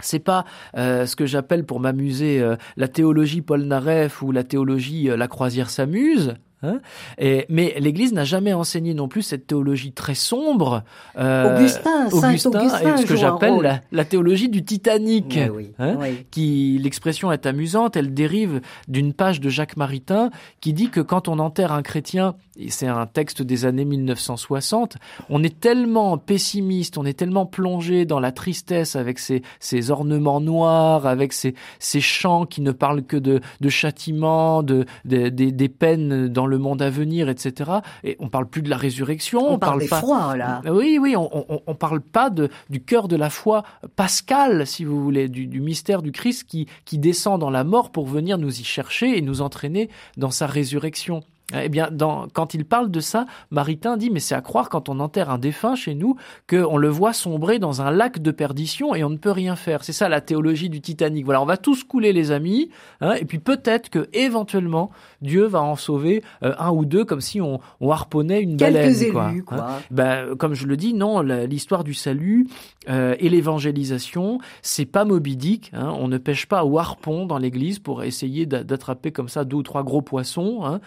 c'est 0.00 0.18
pas 0.18 0.44
euh, 0.76 1.06
ce 1.06 1.16
que 1.16 1.26
j'appelle 1.26 1.64
pour 1.64 1.80
m'amuser 1.80 2.40
euh, 2.40 2.56
la 2.76 2.88
théologie 2.88 3.42
Paul 3.42 3.62
Naref 3.62 4.22
ou 4.22 4.32
la 4.32 4.44
théologie 4.44 5.10
euh, 5.10 5.16
La 5.16 5.28
Croisière 5.28 5.70
s'amuse. 5.70 6.34
Hein 6.64 6.80
et, 7.18 7.46
mais 7.48 7.74
l'Église 7.78 8.12
n'a 8.12 8.24
jamais 8.24 8.52
enseigné 8.52 8.94
non 8.94 9.08
plus 9.08 9.22
cette 9.22 9.46
théologie 9.46 9.92
très 9.92 10.14
sombre. 10.14 10.82
Euh, 11.18 11.56
Augustin, 11.56 12.08
Augustin, 12.12 12.50
Augustin, 12.60 12.96
ce 12.96 13.06
que 13.06 13.16
j'appelle 13.16 13.82
la, 13.92 14.04
théologie 14.04 14.48
du 14.48 14.64
Titanic. 14.64 15.38
hein, 15.78 15.98
Qui 16.30 16.78
l'expression 16.82 17.32
est 17.32 17.46
amusante, 17.46 17.96
elle 17.96 18.14
dérive 18.14 18.60
d'une 18.88 19.12
page 19.12 19.40
de 19.40 19.48
Jacques 19.48 19.76
Maritain 19.76 20.30
qui 20.60 20.72
dit 20.72 20.88
que 20.90 21.00
quand 21.00 21.28
on 21.28 21.38
enterre 21.38 21.72
un 21.72 21.82
chrétien, 21.82 22.34
et 22.58 22.70
c'est 22.70 22.86
un 22.86 23.06
texte 23.06 23.42
des 23.42 23.64
années 23.64 23.84
1960, 23.84 24.96
on 25.28 25.42
est 25.42 25.60
tellement 25.60 26.18
pessimiste, 26.18 26.98
on 26.98 27.04
est 27.04 27.18
tellement 27.18 27.46
plongé 27.46 28.04
dans 28.04 28.20
la 28.20 28.32
tristesse 28.32 28.96
avec 28.96 29.18
ses, 29.18 29.42
ses 29.60 29.90
ornements 29.90 30.40
noirs, 30.40 31.06
avec 31.06 31.32
ses, 31.32 31.54
ses 31.78 32.00
chants 32.00 32.46
qui 32.46 32.60
ne 32.60 32.72
parlent 32.72 33.04
que 33.04 33.16
de, 33.16 33.40
de 33.60 33.68
châtiments, 33.68 34.62
de, 34.62 34.84
de, 35.04 35.28
des 35.28 35.68
peines 35.68 36.28
dans 36.28 36.46
le 36.46 36.53
monde 36.58 36.82
à 36.82 36.90
venir, 36.90 37.28
etc. 37.28 37.70
Et 38.02 38.16
on 38.20 38.28
parle 38.28 38.46
plus 38.46 38.62
de 38.62 38.70
la 38.70 38.76
résurrection. 38.76 39.52
On, 39.52 39.58
parle, 39.58 39.86
pas. 39.86 39.98
Froids, 39.98 40.36
là. 40.36 40.60
Oui, 40.66 40.98
oui, 41.00 41.16
on, 41.16 41.30
on, 41.32 41.60
on, 41.66 41.74
parle 41.74 42.00
pas 42.00 42.30
de 42.30 42.48
du 42.70 42.82
cœur 42.82 43.08
de 43.08 43.16
la 43.16 43.30
foi 43.30 43.64
pascale, 43.96 44.66
si 44.66 44.84
vous 44.84 45.02
voulez, 45.02 45.28
du, 45.28 45.46
du 45.46 45.60
mystère 45.60 46.02
du 46.02 46.12
Christ 46.12 46.44
qui 46.44 46.66
qui 46.84 46.98
descend 46.98 47.40
dans 47.40 47.50
la 47.50 47.64
mort 47.64 47.90
pour 47.90 48.06
venir 48.06 48.38
nous 48.38 48.60
y 48.60 48.64
chercher 48.64 49.16
et 49.16 49.22
nous 49.22 49.40
entraîner 49.40 49.88
dans 50.16 50.30
sa 50.30 50.46
résurrection. 50.46 51.22
Eh 51.52 51.68
bien, 51.68 51.90
dans, 51.92 52.26
quand 52.32 52.54
il 52.54 52.64
parle 52.64 52.90
de 52.90 53.00
ça, 53.00 53.26
Maritain 53.50 53.98
dit, 53.98 54.08
mais 54.08 54.18
c'est 54.20 54.34
à 54.34 54.40
croire 54.40 54.70
quand 54.70 54.88
on 54.88 54.98
enterre 54.98 55.28
un 55.28 55.36
défunt 55.36 55.74
chez 55.74 55.94
nous, 55.94 56.16
qu'on 56.48 56.78
le 56.78 56.88
voit 56.88 57.12
sombrer 57.12 57.58
dans 57.58 57.82
un 57.82 57.90
lac 57.90 58.20
de 58.22 58.30
perdition 58.30 58.94
et 58.94 59.04
on 59.04 59.10
ne 59.10 59.18
peut 59.18 59.30
rien 59.30 59.54
faire. 59.54 59.84
C'est 59.84 59.92
ça 59.92 60.08
la 60.08 60.22
théologie 60.22 60.70
du 60.70 60.80
Titanic. 60.80 61.26
Voilà, 61.26 61.42
on 61.42 61.46
va 61.46 61.58
tous 61.58 61.84
couler 61.84 62.14
les 62.14 62.30
amis, 62.30 62.70
hein, 63.02 63.12
et 63.20 63.26
puis 63.26 63.38
peut-être 63.40 63.90
que 63.90 64.08
éventuellement 64.14 64.90
Dieu 65.20 65.44
va 65.44 65.62
en 65.62 65.76
sauver 65.76 66.22
euh, 66.42 66.54
un 66.58 66.70
ou 66.70 66.86
deux, 66.86 67.04
comme 67.04 67.20
si 67.20 67.42
on, 67.42 67.60
on 67.80 67.90
harponnait 67.90 68.40
une 68.40 68.56
Quelques 68.56 68.72
baleine. 68.72 68.94
élus, 68.94 69.44
quoi. 69.44 69.58
quoi. 69.58 69.66
Hein. 69.68 69.80
Ben, 69.90 70.34
comme 70.36 70.54
je 70.54 70.66
le 70.66 70.78
dis, 70.78 70.94
non, 70.94 71.20
l'histoire 71.20 71.84
du 71.84 71.92
salut 71.92 72.46
euh, 72.88 73.16
et 73.18 73.28
l'évangélisation, 73.28 74.38
c'est 74.62 74.86
pas 74.86 75.04
Moby 75.04 75.36
Dick. 75.36 75.70
Hein, 75.74 75.94
on 75.98 76.08
ne 76.08 76.16
pêche 76.16 76.46
pas 76.46 76.64
au 76.64 76.78
harpon 76.78 77.26
dans 77.26 77.38
l'Église 77.38 77.80
pour 77.80 78.02
essayer 78.02 78.46
d'attraper 78.46 79.12
comme 79.12 79.28
ça 79.28 79.44
deux 79.44 79.56
ou 79.58 79.62
trois 79.62 79.82
gros 79.82 80.00
poissons. 80.02 80.60
Hein. 80.64 80.80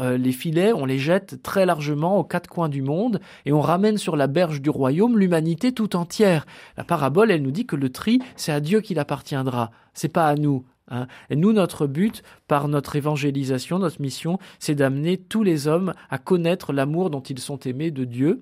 Euh, 0.00 0.16
les 0.16 0.32
filets, 0.32 0.72
on 0.72 0.84
les 0.84 0.98
jette 0.98 1.42
très 1.42 1.66
largement 1.66 2.18
aux 2.18 2.24
quatre 2.24 2.48
coins 2.48 2.68
du 2.68 2.82
monde 2.82 3.20
et 3.44 3.52
on 3.52 3.60
ramène 3.60 3.98
sur 3.98 4.16
la 4.16 4.26
berge 4.26 4.60
du 4.60 4.70
royaume 4.70 5.18
l'humanité 5.18 5.72
tout 5.72 5.96
entière. 5.96 6.46
La 6.76 6.84
parabole, 6.84 7.30
elle 7.30 7.42
nous 7.42 7.50
dit 7.50 7.66
que 7.66 7.76
le 7.76 7.90
tri, 7.90 8.20
c'est 8.36 8.52
à 8.52 8.60
Dieu 8.60 8.80
qu'il 8.80 8.98
appartiendra. 8.98 9.70
C'est 9.94 10.08
pas 10.08 10.26
à 10.28 10.34
nous. 10.34 10.64
Hein. 10.90 11.06
Et 11.30 11.36
nous, 11.36 11.52
notre 11.52 11.86
but, 11.86 12.22
par 12.48 12.68
notre 12.68 12.96
évangélisation, 12.96 13.78
notre 13.78 14.00
mission, 14.00 14.38
c'est 14.58 14.74
d'amener 14.74 15.16
tous 15.16 15.42
les 15.42 15.68
hommes 15.68 15.92
à 16.10 16.18
connaître 16.18 16.72
l'amour 16.72 17.10
dont 17.10 17.20
ils 17.20 17.38
sont 17.38 17.58
aimés 17.60 17.90
de 17.90 18.04
Dieu 18.04 18.40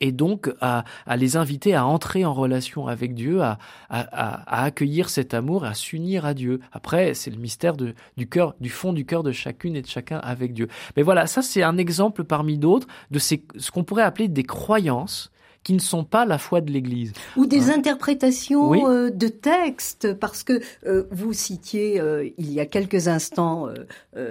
et 0.00 0.12
donc 0.12 0.52
à, 0.60 0.84
à, 1.06 1.16
les 1.16 1.36
inviter 1.36 1.74
à 1.74 1.86
entrer 1.86 2.24
en 2.24 2.34
relation 2.34 2.86
avec 2.86 3.14
Dieu, 3.14 3.42
à, 3.42 3.58
à, 3.88 4.00
à 4.10 4.64
accueillir 4.64 5.08
cet 5.08 5.34
amour, 5.34 5.64
à 5.64 5.74
s'unir 5.74 6.24
à 6.24 6.34
Dieu. 6.34 6.60
Après, 6.72 7.14
c'est 7.14 7.30
le 7.30 7.38
mystère 7.38 7.76
de, 7.76 7.94
du 8.16 8.28
cœur, 8.28 8.54
du 8.60 8.70
fond 8.70 8.92
du 8.92 9.04
cœur 9.04 9.22
de 9.22 9.32
chacune 9.32 9.76
et 9.76 9.82
de 9.82 9.86
chacun 9.86 10.18
avec 10.18 10.52
Dieu. 10.52 10.68
Mais 10.96 11.02
voilà, 11.02 11.26
ça 11.26 11.42
c'est 11.42 11.62
un 11.62 11.78
exemple 11.78 12.24
parmi 12.24 12.58
d'autres 12.58 12.86
de 13.10 13.18
ces, 13.18 13.44
ce 13.56 13.70
qu'on 13.70 13.84
pourrait 13.84 14.02
appeler 14.02 14.28
des 14.28 14.44
croyances 14.44 15.30
qui 15.64 15.72
ne 15.74 15.78
sont 15.78 16.04
pas 16.04 16.24
la 16.24 16.38
foi 16.38 16.60
de 16.60 16.72
l'Église. 16.72 17.12
Ou 17.36 17.46
des 17.46 17.70
hein. 17.70 17.74
interprétations 17.76 18.70
oui. 18.70 18.82
euh, 18.84 19.10
de 19.10 19.28
textes, 19.28 20.12
parce 20.14 20.42
que 20.42 20.60
euh, 20.86 21.04
vous 21.12 21.32
citiez 21.32 22.00
euh, 22.00 22.28
il 22.36 22.52
y 22.52 22.58
a 22.58 22.66
quelques 22.66 23.06
instants 23.06 23.68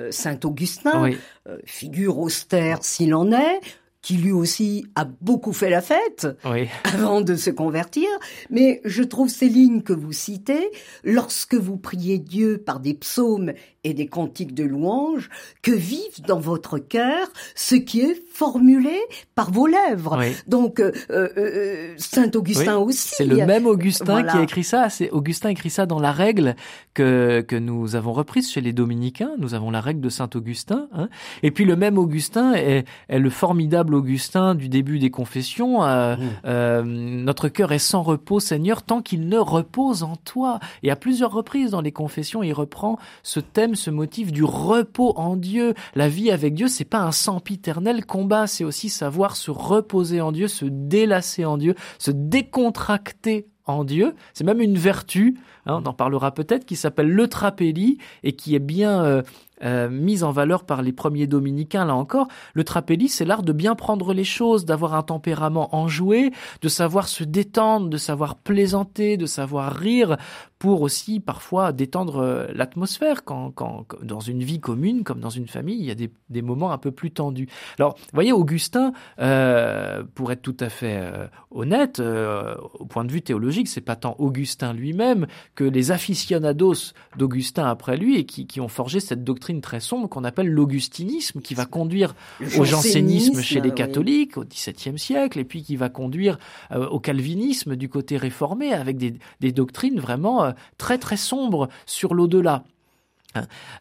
Saint 0.10 0.40
Augustin, 0.44 1.04
oui. 1.04 1.18
figure 1.64 2.20
austère 2.20 2.84
s'il 2.84 3.16
en 3.16 3.32
est, 3.32 3.62
qui 4.02 4.18
lui 4.18 4.32
aussi 4.32 4.88
a 4.96 5.06
beaucoup 5.06 5.54
fait 5.54 5.70
la 5.70 5.82
fête 5.82 6.28
oui. 6.46 6.68
avant 6.84 7.22
de 7.22 7.36
se 7.36 7.50
convertir. 7.50 8.08
Mais 8.50 8.82
je 8.84 9.04
trouve 9.04 9.30
ces 9.30 9.50
lignes 9.50 9.82
que 9.82 9.94
vous 9.94 10.12
citez, 10.12 10.70
lorsque 11.04 11.56
vous 11.56 11.78
priez 11.78 12.18
Dieu 12.18 12.58
par 12.58 12.80
des 12.80 12.94
psaumes 12.94 13.54
et 13.84 13.94
des 13.94 14.08
cantiques 14.08 14.54
de 14.54 14.63
louange, 14.63 15.30
que 15.62 15.72
vive 15.72 16.22
dans 16.28 16.39
votre 16.39 16.78
cœur 16.78 17.28
ce 17.56 17.76
qui 17.76 18.02
est 18.02 18.22
formulé 18.32 19.00
par 19.36 19.52
vos 19.52 19.67
lèvres. 19.67 20.17
Oui. 20.20 20.36
Donc, 20.48 20.80
euh, 20.80 20.91
euh, 21.10 21.94
Saint 21.98 22.32
Augustin 22.36 22.78
oui. 22.78 22.89
aussi. 22.89 23.15
C'est 23.15 23.26
le 23.26 23.46
même 23.46 23.65
Augustin 23.65 24.06
voilà. 24.06 24.32
qui 24.32 24.38
a 24.38 24.44
écrit 24.44 24.63
ça. 24.63 24.89
C'est 24.89 25.10
Augustin 25.10 25.50
écrit 25.50 25.70
ça 25.70 25.86
dans 25.86 26.00
la 26.00 26.12
règle 26.12 26.56
que 26.94 27.41
que 27.41 27.56
nous 27.56 27.96
avons 27.96 28.13
reprise 28.13 28.52
chez 28.52 28.62
les 28.62 28.74
dominicains. 28.74 29.32
Nous 29.38 29.54
avons 29.54 29.72
la 29.72 29.82
règle 29.82 30.02
de 30.02 30.10
Saint 30.10 30.30
Augustin. 30.36 30.88
Hein. 30.94 31.10
Et 31.44 31.52
puis 31.52 31.65
le 31.65 31.76
même 31.76 31.98
Augustin 31.98 32.54
est, 32.54 32.86
est 33.10 33.20
le 33.20 33.30
formidable 33.30 33.96
Augustin 33.96 34.56
du 34.56 34.70
début 34.70 35.00
des 35.00 35.12
confessions. 35.12 35.84
Euh, 35.84 36.15
mmh. 36.15 36.20
euh, 36.46 36.84
notre 36.84 37.50
cœur 37.50 37.72
est 37.72 37.80
sans 37.80 38.02
repos, 38.02 38.39
Seigneur, 38.39 38.84
tant 38.84 39.02
qu'il 39.02 39.28
ne 39.28 39.38
repose 39.38 40.04
en 40.04 40.15
toi. 40.15 40.60
Et 40.84 40.91
à 40.91 40.96
plusieurs 40.96 41.32
reprises 41.32 41.72
dans 41.72 41.82
les 41.82 41.91
confessions, 41.91 42.44
il 42.44 42.54
reprend 42.54 42.98
ce 43.24 43.39
thème, 43.39 43.70
ce 43.75 43.89
motif 43.89 44.31
du 44.31 44.43
repos 44.43 45.13
en 45.17 45.36
Dieu. 45.36 45.73
La 45.95 46.10
vie 46.10 46.31
avec 46.31 46.53
Dieu, 46.53 46.67
c'est 46.67 46.86
pas 46.86 46.99
un 46.99 47.12
sempiternel 47.12 48.05
combat, 48.05 48.47
c'est 48.47 48.63
aussi 48.63 48.89
savoir 48.89 49.36
se 49.36 49.51
reposer 49.51 50.21
en 50.21 50.31
Dieu, 50.31 50.47
se 50.47 50.65
délasser 50.65 51.45
en 51.45 51.57
Dieu, 51.57 51.75
se 51.99 52.12
décontracter 52.12 53.47
en 53.65 53.84
Dieu. 53.84 54.15
C'est 54.34 54.43
même 54.43 54.62
une 54.62 54.77
vertu, 54.77 55.38
hein, 55.65 55.81
on 55.84 55.89
en 55.89 55.93
parlera 55.93 56.34
peut-être, 56.34 56.65
qui 56.65 56.75
s'appelle 56.75 57.10
le 57.10 57.27
trapélie 57.27 57.97
et 58.23 58.34
qui 58.34 58.55
est 58.55 58.60
bien 58.60 59.03
euh, 59.03 59.21
euh, 59.63 59.89
mise 59.89 60.23
en 60.23 60.31
valeur 60.31 60.63
par 60.63 60.81
les 60.81 60.91
premiers 60.91 61.27
dominicains, 61.27 61.86
là 61.86 61.95
encore. 61.95 62.27
Le 62.53 62.63
trapélie, 62.63 63.10
c'est 63.10 63.25
l'art 63.25 63.43
de 63.43 63.53
bien 63.53 63.75
prendre 63.75 64.13
les 64.13 64.23
choses, 64.23 64.65
d'avoir 64.65 64.95
un 64.95 65.03
tempérament 65.03 65.75
enjoué, 65.75 66.31
de 66.62 66.67
savoir 66.67 67.07
se 67.07 67.23
détendre, 67.23 67.89
de 67.89 67.97
savoir 67.97 68.36
plaisanter, 68.36 69.17
de 69.17 69.25
savoir 69.25 69.73
rire, 69.73 70.17
pour 70.62 70.84
aussi 70.84 71.19
parfois 71.19 71.71
détendre 71.71 72.17
euh, 72.19 72.45
l'atmosphère 72.54 73.24
quand, 73.24 73.50
quand, 73.50 73.88
dans 74.04 74.19
une 74.19 74.43
vie 74.43 74.60
commune, 74.60 75.04
comme 75.04 75.19
dans 75.19 75.32
une 75.32 75.47
famille, 75.47 75.80
il 75.80 75.86
y 75.86 75.89
a 75.89 75.95
des, 75.95 76.12
des 76.30 76.43
moments 76.43 76.71
un 76.71 76.78
peu 76.78 76.91
plus 76.91 77.10
tendus. 77.10 77.47
Alors, 77.80 77.95
vous 77.95 78.13
voyez, 78.13 78.32
Augustin, 78.32 78.93
euh, 79.17 80.04
pour 80.13 80.32
être 80.32 80.43
tout 80.43 80.58
à 80.60 80.69
fait 80.69 81.00
euh, 81.02 81.26
honnête, 81.50 82.00
euh, 82.00 82.54
au 82.76 82.86
point 82.86 83.06
de 83.06 83.12
vue 83.12 83.24
théologique, 83.24 83.69
c'est 83.69 83.82
pas 83.82 83.95
tant 83.95 84.15
Augustin 84.19 84.71
lui-même 84.74 85.26
que 85.56 85.63
les 85.63 85.89
aficionados 85.89 86.93
d'Augustin 87.17 87.65
après 87.65 87.97
lui 87.97 88.19
et 88.19 88.28
qui, 88.28 88.45
qui 88.45 88.62
ont 88.62 88.67
forgé 88.67 89.00
cette 89.00 89.24
doctrine 89.24 89.62
très 89.62 89.80
sombre 89.80 90.10
qu'on 90.10 90.24
appelle 90.24 90.47
l'augustinisme, 90.47 91.41
qui 91.41 91.56
va 91.56 91.65
conduire 91.65 92.13
au 92.60 92.65
jansénisme 92.65 93.41
chez 93.41 93.62
les 93.62 93.71
catholiques 93.71 94.38
oui. 94.38 94.43
au 94.43 94.45
XVIIe 94.45 95.00
siècle, 95.00 95.39
et 95.39 95.43
puis 95.43 95.63
qui 95.63 95.76
va 95.76 95.89
conduire 95.89 96.38
euh, 96.71 96.88
au 96.88 97.00
calvinisme 97.00 97.76
du 97.76 97.89
côté 97.89 98.17
réformé, 98.17 98.74
avec 98.74 98.97
des, 98.97 99.15
des 99.39 99.52
doctrines 99.52 100.00
vraiment 100.00 100.51
très 100.78 100.98
très 100.98 101.18
sombres 101.18 101.70
sur 101.86 102.14
l'au-delà. 102.14 102.64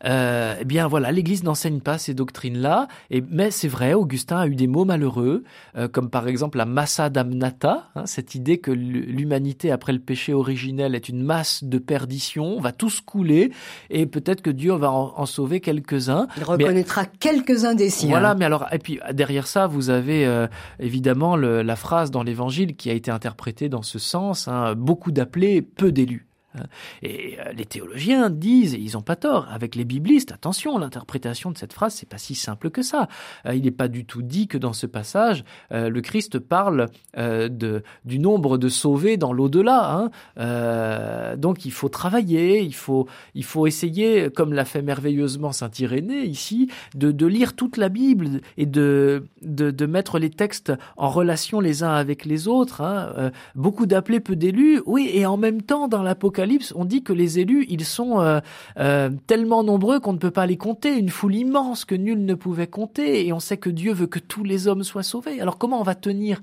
Euh, 0.04 0.54
eh 0.60 0.64
bien 0.64 0.86
voilà, 0.86 1.10
l'Église 1.12 1.42
n'enseigne 1.42 1.80
pas 1.80 1.98
ces 1.98 2.14
doctrines-là, 2.14 2.88
et 3.10 3.22
mais 3.28 3.50
c'est 3.50 3.68
vrai, 3.68 3.94
Augustin 3.94 4.38
a 4.38 4.46
eu 4.46 4.54
des 4.54 4.66
mots 4.66 4.84
malheureux, 4.84 5.44
euh, 5.76 5.88
comme 5.88 6.08
par 6.08 6.28
exemple 6.28 6.58
la 6.58 6.66
massa 6.66 7.10
damnata, 7.10 7.88
hein, 7.96 8.06
cette 8.06 8.34
idée 8.34 8.58
que 8.58 8.70
l'humanité 8.70 9.70
après 9.70 9.92
le 9.92 9.98
péché 9.98 10.32
originel 10.32 10.94
est 10.94 11.08
une 11.08 11.22
masse 11.22 11.64
de 11.64 11.78
perdition, 11.78 12.44
on 12.44 12.60
va 12.60 12.72
tous 12.72 13.00
couler, 13.00 13.52
et 13.90 14.06
peut-être 14.06 14.40
que 14.40 14.50
Dieu 14.50 14.72
va 14.72 14.92
en, 14.92 15.26
sauver 15.26 15.60
quelques-uns. 15.60 16.28
Il 16.36 16.44
reconnaîtra 16.44 17.04
quelques-uns 17.04 17.74
des 17.74 17.90
siens. 17.90 18.10
Voilà, 18.10 18.34
mais 18.34 18.44
alors 18.44 18.66
et 18.72 18.78
puis 18.78 19.00
derrière 19.12 19.46
ça, 19.46 19.66
vous 19.66 19.90
avez 19.90 20.26
euh, 20.26 20.46
évidemment 20.78 21.36
le, 21.36 21.62
la 21.62 21.76
phrase 21.76 22.10
dans 22.10 22.22
l'Évangile 22.22 22.76
qui 22.76 22.88
a 22.88 22.92
été 22.92 23.10
interprétée 23.10 23.68
dans 23.68 23.82
ce 23.82 23.98
sens 23.98 24.48
hein, 24.48 24.74
beaucoup 24.76 25.10
d'appelés, 25.10 25.60
peu 25.62 25.92
d'élus. 25.92 26.29
Hein. 26.56 26.64
Et 27.02 27.38
euh, 27.38 27.52
les 27.52 27.64
théologiens 27.64 28.30
disent, 28.30 28.74
et 28.74 28.78
ils 28.78 28.92
n'ont 28.94 29.02
pas 29.02 29.16
tort, 29.16 29.46
avec 29.50 29.74
les 29.74 29.84
biblistes, 29.84 30.32
attention, 30.32 30.78
l'interprétation 30.78 31.50
de 31.50 31.58
cette 31.58 31.72
phrase, 31.72 31.94
c'est 31.94 32.08
pas 32.08 32.18
si 32.18 32.34
simple 32.34 32.70
que 32.70 32.82
ça. 32.82 33.08
Euh, 33.46 33.54
il 33.54 33.62
n'est 33.62 33.70
pas 33.70 33.88
du 33.88 34.04
tout 34.04 34.22
dit 34.22 34.48
que 34.48 34.58
dans 34.58 34.72
ce 34.72 34.86
passage, 34.86 35.44
euh, 35.72 35.88
le 35.88 36.00
Christ 36.00 36.38
parle 36.38 36.88
de, 37.16 37.82
du 38.04 38.18
nombre 38.18 38.58
de 38.58 38.68
sauvés 38.68 39.16
dans 39.16 39.32
l'au-delà. 39.32 40.10
Hein. 40.36 41.36
donc 41.36 41.64
il 41.64 41.72
faut 41.72 41.88
travailler, 41.88 42.62
il 42.62 42.74
faut, 42.74 43.06
il 43.34 43.44
faut 43.44 43.66
essayer, 43.66 44.30
comme 44.30 44.52
l'a 44.52 44.64
fait 44.64 44.82
merveilleusement 44.82 45.52
saint 45.52 45.70
Irénée 45.78 46.24
ici, 46.24 46.70
de, 46.94 47.12
de 47.12 47.26
lire 47.26 47.54
toute 47.54 47.76
la 47.76 47.88
Bible 47.88 48.40
et 48.56 48.66
de, 48.66 49.24
de, 49.42 49.70
de, 49.70 49.86
mettre 49.86 50.18
les 50.18 50.30
textes 50.30 50.72
en 50.96 51.08
relation 51.08 51.60
les 51.60 51.82
uns 51.82 51.92
avec 51.92 52.24
les 52.24 52.48
autres. 52.48 52.80
Hein. 52.80 53.30
beaucoup 53.54 53.86
d'appelés, 53.86 54.20
peu 54.20 54.36
d'élus, 54.36 54.82
oui, 54.86 55.10
et 55.12 55.26
en 55.26 55.36
même 55.36 55.62
temps 55.62 55.88
dans 55.88 56.02
l'Apocalypse, 56.02 56.39
on 56.74 56.84
dit 56.84 57.02
que 57.02 57.12
les 57.12 57.38
élus, 57.38 57.66
ils 57.68 57.84
sont 57.84 58.20
euh, 58.20 58.40
euh, 58.78 59.10
tellement 59.26 59.62
nombreux 59.62 60.00
qu'on 60.00 60.12
ne 60.12 60.18
peut 60.18 60.30
pas 60.30 60.46
les 60.46 60.56
compter, 60.56 60.96
une 60.96 61.08
foule 61.08 61.34
immense 61.34 61.84
que 61.84 61.94
nul 61.94 62.24
ne 62.24 62.34
pouvait 62.34 62.66
compter, 62.66 63.26
et 63.26 63.32
on 63.32 63.40
sait 63.40 63.56
que 63.56 63.70
Dieu 63.70 63.92
veut 63.92 64.06
que 64.06 64.18
tous 64.18 64.44
les 64.44 64.68
hommes 64.68 64.84
soient 64.84 65.02
sauvés. 65.02 65.40
Alors 65.40 65.58
comment 65.58 65.80
on 65.80 65.84
va 65.84 65.94
tenir 65.94 66.40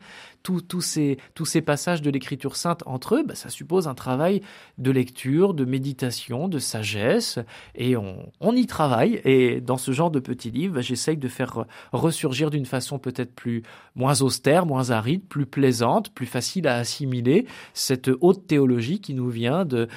tous 0.68 0.82
ces, 0.82 1.62
passages 1.62 2.02
de 2.02 2.10
l'Écriture 2.10 2.56
sainte 2.56 2.84
entre 2.86 3.16
eux, 3.16 3.24
bah, 3.24 3.36
ça 3.36 3.50
suppose 3.50 3.88
un 3.88 3.94
travail 3.94 4.42
de 4.78 4.92
lecture, 4.92 5.54
de 5.54 5.66
méditation, 5.66 6.48
de 6.48 6.60
sagesse, 6.60 7.40
et 7.76 7.96
on, 7.96 8.56
y 8.56 8.66
travaille. 8.66 9.22
Et 9.26 9.62
dans 9.62 9.78
ce 9.78 9.92
genre 9.92 10.12
de 10.12 10.20
petits 10.20 10.52
livres, 10.52 10.76
bah, 10.76 10.82
j'essaye 10.82 11.18
de 11.18 11.28
faire 11.28 11.66
ressurgir 11.92 12.50
d'une 12.50 12.66
façon 12.66 13.00
peut-être 13.00 13.34
plus 13.34 13.64
moins 13.96 14.22
austère, 14.22 14.66
moins 14.66 14.92
aride, 14.92 15.24
plus 15.28 15.46
plaisante, 15.46 16.14
plus 16.14 16.26
facile 16.26 16.68
à 16.68 16.76
assimiler 16.76 17.46
cette 17.74 18.10
haute 18.22 18.48
théologie 18.48 19.00
qui 19.00 19.14
nous 19.14 19.30
vient 19.30 19.66
de 19.66 19.88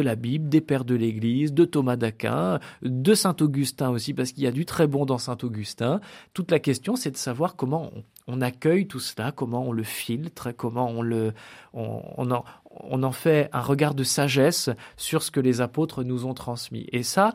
la 0.00 0.14
Bible, 0.16 0.48
des 0.48 0.60
pères 0.60 0.84
de 0.84 0.94
l'Église, 0.94 1.52
de 1.52 1.64
Thomas 1.64 1.96
d'Aquin, 1.96 2.60
de 2.82 3.14
Saint 3.14 3.36
Augustin 3.40 3.90
aussi, 3.90 4.14
parce 4.14 4.32
qu'il 4.32 4.44
y 4.44 4.46
a 4.46 4.52
du 4.52 4.64
très 4.64 4.86
bon 4.86 5.04
dans 5.04 5.18
Saint 5.18 5.38
Augustin. 5.42 6.00
Toute 6.32 6.50
la 6.50 6.58
question, 6.58 6.96
c'est 6.96 7.10
de 7.10 7.16
savoir 7.16 7.56
comment 7.56 7.90
on, 7.94 8.04
on 8.26 8.40
accueille 8.40 8.86
tout 8.86 9.00
cela, 9.00 9.32
comment 9.32 9.62
on 9.64 9.72
le 9.72 9.82
filtre, 9.82 10.52
comment 10.52 10.88
on 10.88 11.02
le, 11.02 11.34
on, 11.72 12.30
en, 12.30 12.44
en 13.02 13.12
fait 13.12 13.48
un 13.52 13.60
regard 13.60 13.94
de 13.94 14.04
sagesse 14.04 14.70
sur 14.96 15.22
ce 15.22 15.30
que 15.30 15.40
les 15.40 15.60
apôtres 15.60 16.02
nous 16.04 16.26
ont 16.26 16.34
transmis. 16.34 16.86
Et 16.92 17.02
ça, 17.02 17.34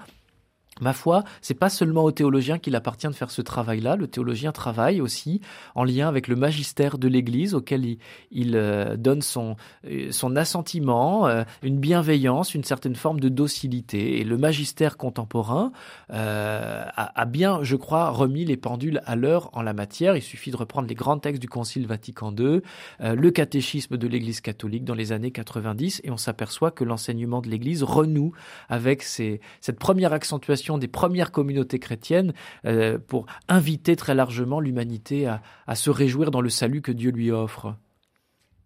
Ma 0.80 0.94
foi, 0.94 1.24
c'est 1.42 1.54
pas 1.54 1.70
seulement 1.70 2.04
au 2.04 2.12
théologien 2.12 2.58
qu'il 2.58 2.76
appartient 2.76 3.08
de 3.08 3.14
faire 3.14 3.32
ce 3.32 3.42
travail-là. 3.42 3.96
Le 3.96 4.08
théologien 4.08 4.52
travaille 4.52 5.02
aussi 5.02 5.42
en 5.76 5.84
lien 5.84 6.08
avec 6.08 6.28
le 6.28 6.36
magistère 6.36 6.98
de 6.98 7.08
l'Église, 7.08 7.54
auquel 7.54 7.98
il, 8.32 8.56
euh, 8.56 8.96
donne 8.96 9.22
son, 9.22 9.56
euh, 9.86 10.36
assentiment, 10.36 11.28
euh, 11.28 11.44
une 11.64 11.80
bienveillance, 11.80 12.56
une 12.56 12.64
certaine 12.64 12.96
forme 12.96 13.20
de 13.20 13.30
docilité. 13.30 14.20
Et 14.20 14.24
le 14.24 14.38
magistère 14.38 14.98
contemporain 14.98 15.72
a, 16.10 17.26
bien, 17.26 17.64
je 17.64 17.76
crois, 17.76 18.10
remis 18.10 18.46
les 18.46 18.58
pendules 18.58 19.02
à 19.06 19.16
l'heure 19.16 19.50
en 19.54 19.62
la 19.62 19.74
matière. 19.74 20.16
Il 20.16 20.22
suffit 20.22 20.52
de 20.52 20.58
reprendre 20.58 20.88
les 20.88 20.96
grands 20.96 21.18
textes 21.18 21.42
du 21.42 21.50
Concile 21.50 21.88
Vatican 21.88 22.34
II, 22.38 22.62
le 23.00 23.32
catéchisme 23.32 23.98
de 23.98 24.08
l'Église 24.08 24.42
catholique 24.42 24.86
dans 24.86 24.94
les 24.94 25.12
années 25.12 25.32
90, 25.32 26.02
et 26.04 26.12
on 26.12 26.18
s'aperçoit 26.18 26.72
que 26.72 26.84
l'enseignement 26.84 27.42
de 27.42 27.50
l'Église 27.50 27.84
renoue 27.84 28.34
avec 28.70 29.04
cette 29.04 29.80
première 29.80 30.14
accentuation 30.14 30.69
des 30.78 30.88
premières 30.88 31.32
communautés 31.32 31.80
chrétiennes 31.80 32.34
euh, 32.66 32.98
pour 33.00 33.26
inviter 33.48 33.96
très 33.96 34.16
largement 34.16 34.60
l'humanité 34.60 35.28
à, 35.28 35.76
se 35.76 35.90
réjouir 35.90 36.32
dans 36.32 36.42
le 36.42 36.50
salut 36.50 36.82
que 36.82 36.92
Dieu 36.92 37.12
lui 37.12 37.32
offre. 37.32 37.76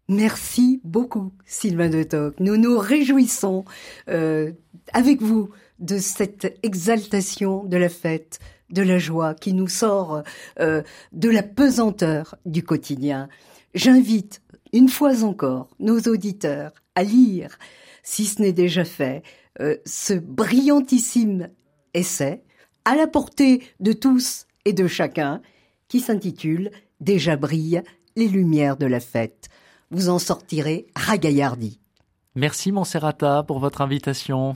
Merci 0.10 0.82
beaucoup, 0.84 1.32
Sylvain 1.46 1.90
de 1.90 2.04
Toc. 2.04 2.36
Nous 2.40 2.58
nous 2.58 2.78
réjouissons 2.78 3.64
euh, 4.10 4.52
avec 4.92 5.22
vous 5.22 5.50
de 5.80 5.98
cette 5.98 6.60
exaltation 6.64 7.64
de 7.64 7.78
la 7.78 7.90
fête, 7.90 8.40
de 8.70 8.82
la 8.82 8.98
joie 8.98 9.34
qui 9.34 9.54
nous 9.54 9.68
sort 9.68 10.24
euh, 10.60 10.82
de 11.14 11.30
la 11.30 11.44
pesanteur 11.44 12.36
du 12.46 12.64
quotidien. 12.64 13.30
J'invite 13.76 14.42
une 14.74 14.90
fois 14.90 15.24
encore 15.24 15.70
nos 15.80 16.00
auditeurs 16.02 16.74
à 16.96 17.04
lire, 17.04 17.58
si 18.04 18.26
ce 18.26 18.42
n'est 18.42 18.54
déjà 18.54 18.84
fait, 18.84 19.24
ce 19.86 20.14
brillantissime 20.14 21.50
essai 21.94 22.44
à 22.86 22.96
la 22.96 23.08
portée 23.08 23.64
de 23.80 23.94
tous 23.94 24.46
et 24.66 24.74
de 24.74 24.88
chacun 24.88 25.42
qui 25.88 26.00
s'intitule 26.00 26.72
Déjà 27.00 27.36
brillent 27.36 27.84
les 28.16 28.28
lumières 28.28 28.78
de 28.78 28.86
la 28.86 29.02
fête. 29.02 29.50
Vous 29.92 30.10
en 30.10 30.20
sortirez 30.20 30.88
ragaillardi. 30.96 31.80
Merci 32.36 32.72
Monserrata 32.72 33.44
pour 33.44 33.60
votre 33.60 33.82
invitation. 33.82 34.56